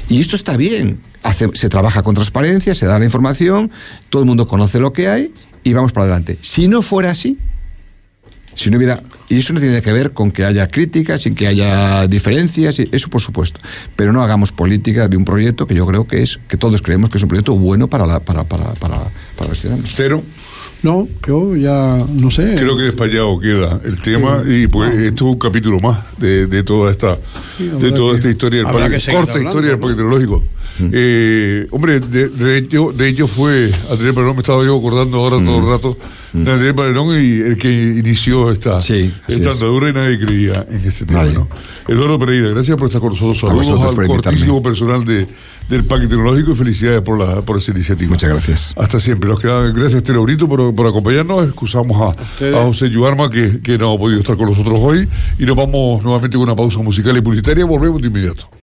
[0.07, 0.99] Y esto está bien.
[1.53, 3.71] se trabaja con transparencia, se da la información,
[4.09, 6.37] todo el mundo conoce lo que hay y vamos para adelante.
[6.41, 7.37] Si no fuera así,
[8.55, 11.47] si no hubiera y eso no tiene que ver con que haya críticas y que
[11.47, 13.59] haya diferencias, eso por supuesto.
[13.95, 17.11] Pero no hagamos política de un proyecto que yo creo que es, que todos creemos
[17.11, 18.97] que es un proyecto bueno para, la, para, para, para,
[19.37, 19.93] para los ciudadanos.
[19.95, 20.23] Pero,
[20.81, 22.55] No, yo ya no sé.
[22.57, 26.63] Creo que despallado queda el tema y pues esto es un capítulo más de, de
[26.63, 27.17] toda esta
[27.57, 30.43] de toda esta historia del parque, corta historia del parque tecnológico.
[30.81, 35.43] Eh, hombre, de, de, hecho, de hecho fue Andrés Perón, me estaba yo acordando ahora
[35.43, 35.97] todo el rato
[36.31, 40.81] de Andrés Perón y el que inició esta, sí, esta andadura y nadie creía en
[40.85, 41.25] este tema.
[41.25, 41.49] ¿no?
[41.87, 43.39] Eduardo Pereira, gracias por estar con nosotros.
[43.39, 45.27] Saludos al cortísimo personal de,
[45.69, 48.09] del Parque Tecnológico y felicidades por, la, por esa iniciativa.
[48.09, 48.73] Muchas gracias.
[48.75, 49.29] Hasta siempre.
[49.29, 51.45] Nos queda, gracias, Telo Brito, por, por acompañarnos.
[51.45, 55.07] Excusamos a, a José Yuarma, que, que no ha podido estar con nosotros hoy.
[55.37, 57.65] Y nos vamos nuevamente con una pausa musical y publicitaria.
[57.65, 58.49] Volvemos de inmediato.